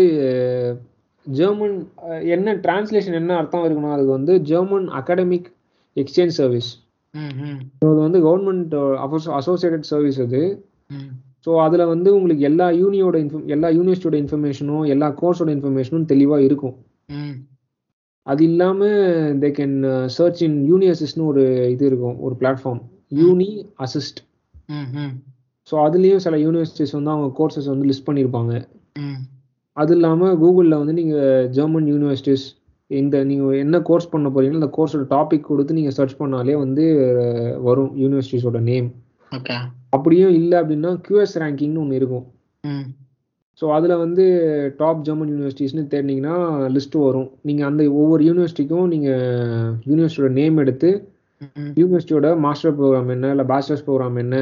ஜெர்மன் 1.26 1.76
என்ன 2.36 2.54
டிரான்ஸ்லேஷன் 2.66 3.18
என்ன 3.20 3.36
அர்த்தம் 3.38 3.66
இருக்குன்னா 3.66 3.94
அதுக்கு 3.96 4.18
வந்து 4.18 4.34
German 4.52 4.88
academic 5.00 5.50
exchange 5.96 6.36
service 6.40 6.70
so 7.80 7.86
அது 7.92 8.00
வந்து 8.00 8.20
கவர்மெண்ட் 8.20 8.74
அசோசியேட்டட் 9.40 9.90
சர்வீஸ் 9.92 10.20
அது. 10.22 10.42
ஸோ 11.46 11.52
அதில் 11.66 11.86
வந்து 11.86 12.10
உங்களுக்கு 12.16 12.44
எல்லா 12.50 12.68
யூனியோட 12.82 13.16
இன்ஃபம் 13.24 13.48
எல்லா 13.48 13.70
யூனிவர்சிட்டியோட 13.70 14.18
இன்ஃபர்மேஷனும் 14.24 14.86
எல்லா 14.94 15.08
கோர்ஸோட 15.22 15.50
இன்ஃபர்மேஷனும் 15.56 16.10
தெளிவாக 16.12 16.46
இருக்கும். 16.48 16.76
அது 18.28 18.42
இல்லாமல் 18.44 18.98
they 19.42 19.50
can 19.60 19.76
search 20.18 20.42
in 20.48 20.58
uni 20.70 20.88
அசிஸ்ட்னு 20.94 21.26
ஒரு 21.32 21.44
இது 21.74 21.86
இருக்கும் 21.86 22.18
ஒரு 22.20 22.36
பிளாட்ஃபார்ம் 22.42 22.82
யூனி 23.22 23.50
அசிஸ்ட் 23.86 24.20
ஸோ 25.68 25.76
அதுலேயும் 25.86 26.24
சில 26.26 26.38
யூனிவர்சிட்டிஸ் 26.38 26.96
வந்து 26.98 27.14
அவங்க 27.16 27.30
கோர்சஸ் 27.40 27.72
வந்து 27.74 27.88
லிஸ்ட் 27.90 28.08
பண்ணியிருப்பாங்க 28.10 28.54
அது 29.78 29.94
இல்லாமல் 29.96 30.38
கூகுளில் 30.38 30.80
வந்து 30.80 30.94
நீங்கள் 30.94 31.48
ஜெர்மன் 31.50 31.88
யூனிவர்சிட்டிஸ் 31.94 32.46
இந்த 32.92 33.24
நீங்கள் 33.24 33.60
என்ன 33.64 33.76
கோர்ஸ் 33.82 34.12
பண்ண 34.12 34.28
போறீங்களோ 34.30 34.60
அந்த 34.62 34.72
கோர்ஸோட 34.76 35.06
டாபிக் 35.14 35.48
கொடுத்து 35.48 35.78
நீங்கள் 35.78 35.96
சர்ச் 35.98 36.20
பண்ணாலே 36.20 36.56
வந்து 36.64 36.84
வரும் 37.68 37.94
யூனிவர்சிட்டிஸோட 38.04 38.60
நேம் 38.70 38.90
அப்படியும் 39.96 40.34
இல்லை 40.40 40.58
அப்படின்னா 40.60 40.92
QS 41.06 41.32
ரேங்கிங்னு 41.44 41.82
ஒன்று 41.84 41.96
இருக்கும். 41.96 42.26
ம். 42.64 42.86
ஸோ 43.62 43.66
அதில் 43.76 43.96
வந்து 43.96 44.24
டாப் 44.78 45.02
ஜெர்மன் 45.02 45.32
யூனிவர்சிட்டிஸ்னு 45.34 45.84
தேடினீங்கன்னா 45.92 46.36
லிஸ்ட் 46.76 46.98
வரும். 47.04 47.30
நீங்கள் 47.46 47.68
அந்த 47.70 47.84
ஒவ்வொரு 48.02 48.24
யூனிவர்சிட்டிக்கும் 48.24 48.88
நீங்கள் 48.94 49.22
யூனிவர்சிட்டியோட 49.90 50.32
நேம் 50.40 50.58
எடுத்து 50.58 50.90
யூனிவர்சிட்டியோட 51.80 52.28
மாஸ்டர் 52.40 52.76
ப்ரோக்ராம் 52.78 53.10
என்ன 53.16 53.30
இல்லை 53.32 53.46
பேச்சுலர்ஸ் 53.46 53.86
ப்ரோக்ராம் 53.88 54.18
என்ன 54.18 54.36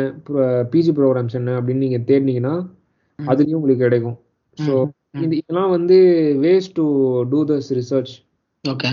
பிஜி 0.74 0.94
ப்ரோக்ராம்ஸ் 0.98 1.38
என்ன 1.40 1.56
அப்படின்னு 1.60 1.86
நீங்கள் 1.86 2.06
தேடினீங்கன்னா. 2.10 2.56
அதுலேயும் 3.20 3.60
உங்களுக்கு 3.60 3.86
கிடைக்கும். 3.86 4.18
ஸோ. 4.58 4.76
இது 5.14 5.34
இதெல்லாம் 5.42 5.72
வந்து 5.76 5.98
ways 6.44 6.68
to 6.78 6.86
do 7.32 7.40
thus 7.50 7.70
research 7.80 8.14
okay 8.66 8.90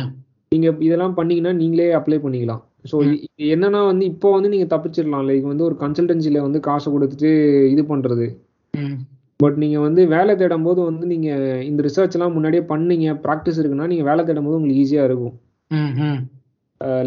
நீங்க 0.53 0.69
இதெல்லாம் 0.87 1.17
பண்ணீங்கன்னா 1.19 1.53
நீங்களே 1.61 1.89
அப்ளை 1.99 2.19
பண்ணிக்கலாம். 2.25 2.63
ஸோ 2.91 2.97
என்னன்னா 3.55 3.81
வந்து 3.91 4.05
இப்போ 4.13 4.29
வந்து 4.37 4.51
நீங்க 4.53 4.67
தப்பிச்சிடலாம். 4.75 5.27
லைக் 5.29 5.47
வந்து 5.53 5.67
ஒரு 5.69 5.77
கன்சல்டன்சில 5.83 6.43
வந்து 6.47 6.61
காசு 6.69 6.89
கொடுத்துட்டு 6.95 7.31
இது 7.73 7.83
பண்றது. 7.93 8.27
பட் 9.41 9.57
நீங்க 9.63 9.79
வந்து 9.87 10.03
வேலை 10.15 10.33
தேடும் 10.37 10.67
போது 10.69 10.81
வந்து 10.91 11.05
நீங்க 11.13 11.29
இந்த 11.69 11.81
ரிசர்ச் 11.89 12.17
எல்லாம் 12.17 12.35
முன்னாடியே 12.37 12.63
பண்ணீங்க 12.73 13.13
ப்ராக்டிஸ் 13.27 13.61
இருக்குன்னா 13.61 13.91
நீங்க 13.93 14.05
வேலை 14.11 14.23
தேடும் 14.29 14.47
போது 14.49 14.59
உங்களுக்கு 14.59 14.83
ஈஸியா 14.85 15.05
இருக்கும். 15.09 15.35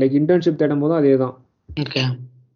லைக் 0.01 0.15
இன்டர்ன்ஷிப் 0.19 0.61
தேடும் 0.61 0.83
போதும் 0.83 0.99
அதே 1.01 1.15
தான் 1.23 1.35
ஓகே 1.69 2.03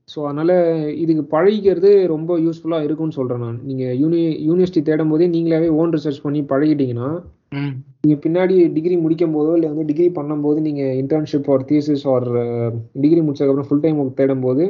ஸோ 0.09 0.19
அதனால 0.25 0.51
இதுக்கு 0.95 1.23
பழகிக்கிறது 1.31 1.91
ரொம்ப 2.07 2.31
யூஸ்ஃபுல்லா 2.39 2.79
இருக்கும்னு 2.83 3.17
சொல்றேன் 3.17 3.43
நான். 3.45 3.59
நீங்க 3.63 3.85
யூனி 4.01 4.19
யூனிவர்சிட்டி 4.47 4.81
தேடும் 4.81 5.11
போதே 5.11 5.27
நீங்களாவே 5.27 5.69
ஓன் 5.75 5.93
ரிசர்ச் 5.93 6.23
பண்ணி 6.23 6.41
பழகிட்டீங்கன்னா 6.43 7.07
ம். 7.51 7.71
நீங்க 8.03 8.15
பின்னாடி 8.25 8.55
டிகிரி 8.73 8.95
முடிக்கும் 8.97 9.35
போதோ 9.35 9.51
இல்லை 9.55 9.69
வந்து 9.71 9.85
டிகிரி 9.85 10.09
பண்ணும்போது 10.15 10.59
நீங்க 10.61 10.83
internship 11.01 11.49
or 11.53 11.65
thesis 11.69 12.05
or 12.07 12.27
degree 12.95 13.21
முடிச்சதுக்கப்புறம் 13.21 13.69
ஃபுல் 13.69 13.83
டைம் 13.83 14.15
தேடும் 14.17 14.45
போது 14.47 14.65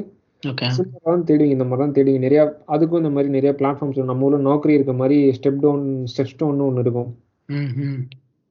தான் 1.06 1.24
தேடுவீங்க. 1.30 1.56
இந்த 1.56 1.65
மாதிரி 1.65 1.84
தான் 1.84 1.95
தேடுவீங்க. 1.95 2.21
நிறையா 2.26 2.41
அதுக்கும் 2.67 3.02
இந்த 3.04 3.12
மாதிரி 3.13 3.30
நிறைய 3.30 3.52
பிளாட்ஃபார்ம்ஸ் 3.60 4.10
நம்ம 4.10 4.26
ஊரில் 4.28 4.48
நோக்கரி 4.48 4.74
இருக்க 4.76 4.93
மாதிரி 4.93 5.17
ஸ்டெப் 5.38 5.62
டவுன் 5.62 5.84
ஸ்டெப் 6.12 6.32
ஸ்டோன்னு 6.32 6.67
ஒன்று 6.67 6.84
இருக்கும். 6.84 7.10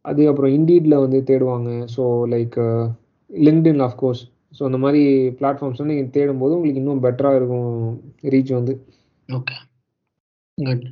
அது 0.04 0.22
அப்புறம் 0.30 0.54
இண்டீட்ல 0.56 0.94
வந்து 1.00 1.20
தேடுவாங்க. 1.28 1.70
So 1.94 2.02
like 2.32 2.56
LinkedIn 3.30 3.82
of course 3.82 4.22
so 4.54 4.62
அந்த 4.68 4.78
மாதிரி 4.78 5.02
பிளாட்ஃபார்ம்ஸ் 5.38 5.80
வந்து 5.80 5.92
நீங்கள் 5.92 6.14
தேடும்போது 6.16 6.56
உங்களுக்கு 6.56 6.82
இன்னும் 6.82 7.04
பெட்டராக 7.06 7.38
இருக்கும் 7.40 7.70
ரீச் 8.34 8.52
வந்து. 8.58 8.74
ஓகே 9.28 9.56
குட் 10.58 10.84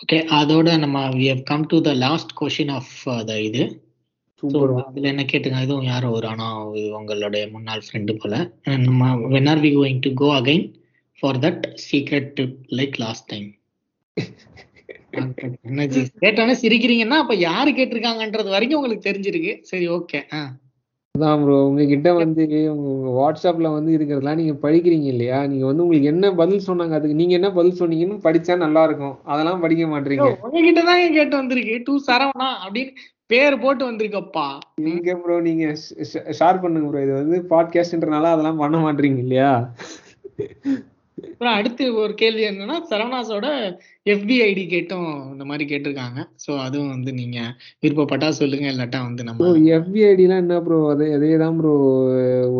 ஓகே 0.00 0.18
அதோட 0.36 0.68
நம்ம 0.78 0.98
we 1.16 1.26
have 1.30 1.44
come 1.44 1.64
to 1.72 1.78
the 1.88 1.92
last 2.04 2.32
question 2.40 2.74
of 2.76 2.92
the 3.28 3.34
இது. 3.48 3.64
அதில் 4.82 5.08
என்ன 5.10 5.22
கேட்டுங்க? 5.30 5.58
இதுவும் 5.60 5.88
யாரோ 5.88 6.10
ஒரு 6.10 6.26
ஆனால் 6.28 6.60
உங்களுடைய 6.98 7.44
முன்னாள் 7.50 7.84
ஃப்ரெண்டு 7.86 8.12
போல. 8.20 8.34
நம்ம 8.86 9.02
when 9.34 9.50
are 9.52 9.62
we 9.64 9.70
going 9.76 10.00
to 10.06 10.12
go 10.14 10.28
again 10.38 10.64
for 11.22 11.40
that 11.44 11.64
secret 11.86 12.30
trip 12.36 12.58
like 12.78 12.96
last 13.02 13.28
time 13.32 13.48
கேட்டோன்னே 16.22 16.54
சிரிக்கிறீங்கன்னா 16.62 17.18
அப்ப 17.22 17.34
யாரு 17.42 17.70
கேட்டிருக்காங்கன்றது 17.70 18.48
வரைக்கும் 18.48 18.78
உங்களுக்கு 18.80 19.08
தெரிஞ்சிருக்கு. 19.08 19.52
சரி 19.62 19.86
ஓகே 19.96 20.20
ஆ. 20.32 20.40
அதான் 21.14 21.40
ப்ரோ 21.44 21.54
உங்ககிட்ட 21.68 22.08
வந்து 22.14 22.42
உங்க 22.72 23.08
வாட்ஸ்அப்ல 23.18 23.68
வந்து 23.76 23.90
இருக்கிறதெல்லாம் 23.96 24.38
நீங்க 24.40 24.54
படிக்கிறீங்க 24.64 25.04
இல்லையா? 25.04 25.38
நீங்க 25.46 25.64
வந்து 25.66 25.82
உங்களுக்கு 25.82 26.10
என்ன 26.12 26.30
பதில் 26.32 26.66
சொன்னாங்க? 26.66 26.94
அதுக்கு 26.94 27.16
நீங்க 27.16 27.34
என்ன 27.34 27.48
பதில் 27.50 27.78
சொன்னீங்கன்னு 27.80 28.18
படிச்சா 28.26 28.54
நல்லா 28.56 28.82
இருக்கும். 28.84 29.16
அதெல்லாம் 29.24 29.60
படிக்க 29.60 29.86
மாட்டீங்க. 29.86 30.28
உங்ககிட்ட 30.42 30.82
தான் 30.82 31.02
கேட்டு 31.18 31.34
வந்திருக்கு. 31.36 31.74
டூ 31.86 31.94
சரவணா 32.08 32.48
அப்படின்னு 32.64 32.92
பேர் 33.26 33.56
போட்டு 33.58 33.84
வந்திருக்கப்பா. 33.84 34.46
இங்க 34.92 35.14
ப்ரோ 35.14 35.40
நீங்க 35.40 35.64
ஷேர் 36.38 36.62
பண்ணுங்க 36.62 36.88
ப்ரோ 36.90 37.02
இது 37.02 37.14
வந்து 37.20 37.38
பாட்காஸ்ட்ன்றனால 37.52 38.32
அதெல்லாம் 38.32 38.62
பண்ண 38.64 38.78
மாட்டீங்க 38.78 39.20
இல்லையா? 39.26 39.52
அப்புறம் 41.18 41.56
அடுத்து 41.58 41.84
ஒரு 42.02 42.14
கேள்வி 42.14 42.44
என்னன்னா 42.48 42.76
சரவணாஸோட 42.90 43.46
எஃபி 44.12 44.36
ஐடி 44.46 44.64
கேட்டும் 44.74 45.08
இந்த 45.32 45.44
மாதிரி 45.50 45.64
கேட்டிருக்காங்க. 45.70 46.20
சோ 46.44 46.50
அதுவும் 46.66 46.92
வந்து 46.94 47.12
நீங்க 47.20 47.38
விருப்பப்பட்டா 47.84 48.28
சொல்லுங்க 48.40 48.66
இல்லாட்டா 48.72 49.00
வந்து 49.08 49.26
நம்ம 49.28 49.50
எஃபிஐடிலாம் 49.78 50.42
என்ன 50.44 50.60
ப்ரோ 50.66 50.78
அதே 50.92 51.08
அதே 51.16 51.32
தான் 51.42 51.58
ப்ரோ 51.60 51.74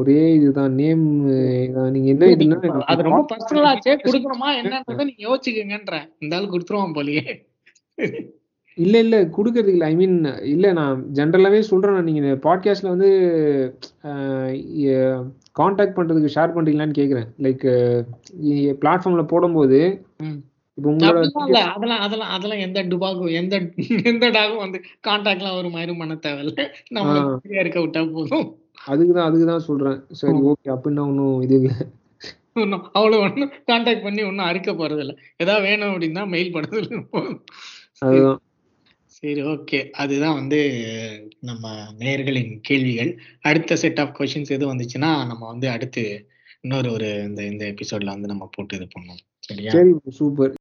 ஒரே 0.01 0.21
இதுதான் 0.39 0.75
நேம் 0.81 1.07
நீங்க 1.95 2.09
என்ன 2.15 2.33
இதுன்னா 2.35 2.83
அது 2.93 3.09
ரொம்ப 3.09 3.23
பர்சனலாச்சே 3.33 3.97
கொடுக்கணுமா 4.07 4.51
என்னன்றதை 4.63 5.07
நீங்க 5.11 5.25
யோசிச்சுக்கங்கன்றேன் 5.29 6.07
இந்த 6.25 6.39
ஆள் 6.41 6.53
கொடுத்துருவான் 6.55 6.99
போலயே. 6.99 7.25
இல்ல 8.79 8.97
இல்ல 9.05 9.17
குடுக்கறதுக்கு 9.37 9.77
இல்ல. 9.77 9.87
ஐ 9.93 9.95
மீன் 10.01 10.19
இல்ல 10.53 10.67
நான் 10.79 11.01
ஜென்ரலாவே 11.17 11.61
சொல்றேன். 11.71 12.07
நீங்க 12.09 12.35
பாட்காஸ்ட்ல 12.45 12.93
வந்து 12.93 13.11
காண்டாக்ட் 15.59 15.97
பண்றதுக்கு 15.97 16.35
ஷேர் 16.35 16.55
பண்றீங்களான்னு 16.55 16.99
கேக்குறேன். 17.01 17.29
லைக் 17.47 17.67
பிளாட்ஃபார்ம்ல 18.83 19.25
போடும்போது 19.33 19.81
அதெல்லாம் 21.11 22.03
அதெல்லாம் 22.07 22.33
அதெல்லாம் 22.37 22.65
எந்த 22.67 22.85
டுபாகும் 22.93 23.37
எந்த 23.41 23.55
எந்த 24.11 24.27
டாகும் 24.37 24.65
வந்து 24.65 24.79
கான்டாக்ட்லாம் 25.09 25.59
ஒரு 25.61 25.71
மாதிரி 25.77 25.95
பண்ண 26.01 26.17
தேவையில்ல. 26.27 26.65
நம்ம 26.97 27.15
இருக்க 27.63 27.79
விட்டா 27.85 28.03
போதும். 28.17 28.47
அதுக்கு 28.93 29.15
தான் 29.17 29.29
அதுக்கு 29.29 29.47
தான் 29.53 29.67
சொல்றேன். 29.69 29.99
சரி 30.21 30.39
ஓகே 30.51 30.71
அப்படின்னா 30.75 31.03
ஒன்றும் 31.11 31.41
இது 31.47 31.57
இல்லை. 31.61 31.75
ஒன்றும் 32.63 32.85
அவ்வளோ 32.99 33.19
ஒன்றும் 33.27 33.53
கான்டாக்ட் 33.71 34.07
பண்ணி 34.07 34.23
ஒன்றும் 34.29 34.49
அறுக்க 34.51 34.71
போறது 34.75 35.03
இல்ல. 35.05 35.13
ஏதாவது 35.43 35.65
வேணும் 35.69 35.91
அப்படின்னா 35.93 36.23
மெயில் 36.35 36.55
போதும். 36.55 37.05
அதுதான். 38.07 38.41
சரி 39.17 39.43
ஓகே 39.53 39.79
அதுதான் 40.03 40.39
வந்து 40.39 40.59
நம்ம 41.49 41.65
நேயர்களின் 42.03 42.53
கேள்விகள். 42.69 43.11
அடுத்த 43.49 43.77
செட் 43.83 44.01
ஆஃப் 44.05 44.15
கொஷின்ஸ் 44.19 44.55
எதுவும் 44.57 44.73
வந்துச்சுன்னா 44.75 45.11
நம்ம 45.31 45.43
வந்து 45.53 45.69
அடுத்து 45.75 46.05
இன்னொரு 46.65 46.89
ஒரு 46.97 47.09
இந்த 47.29 47.41
இந்த 47.53 47.65
எபிசோட்ல 47.73 48.15
வந்து 48.17 48.33
நம்ம 48.33 48.47
போட்டு 48.57 48.77
இது 48.79 48.87
பண்ணோம் 48.95 49.21
சரியா? 49.49 49.71
சரி 49.77 49.93
சூப்பர் 50.19 50.55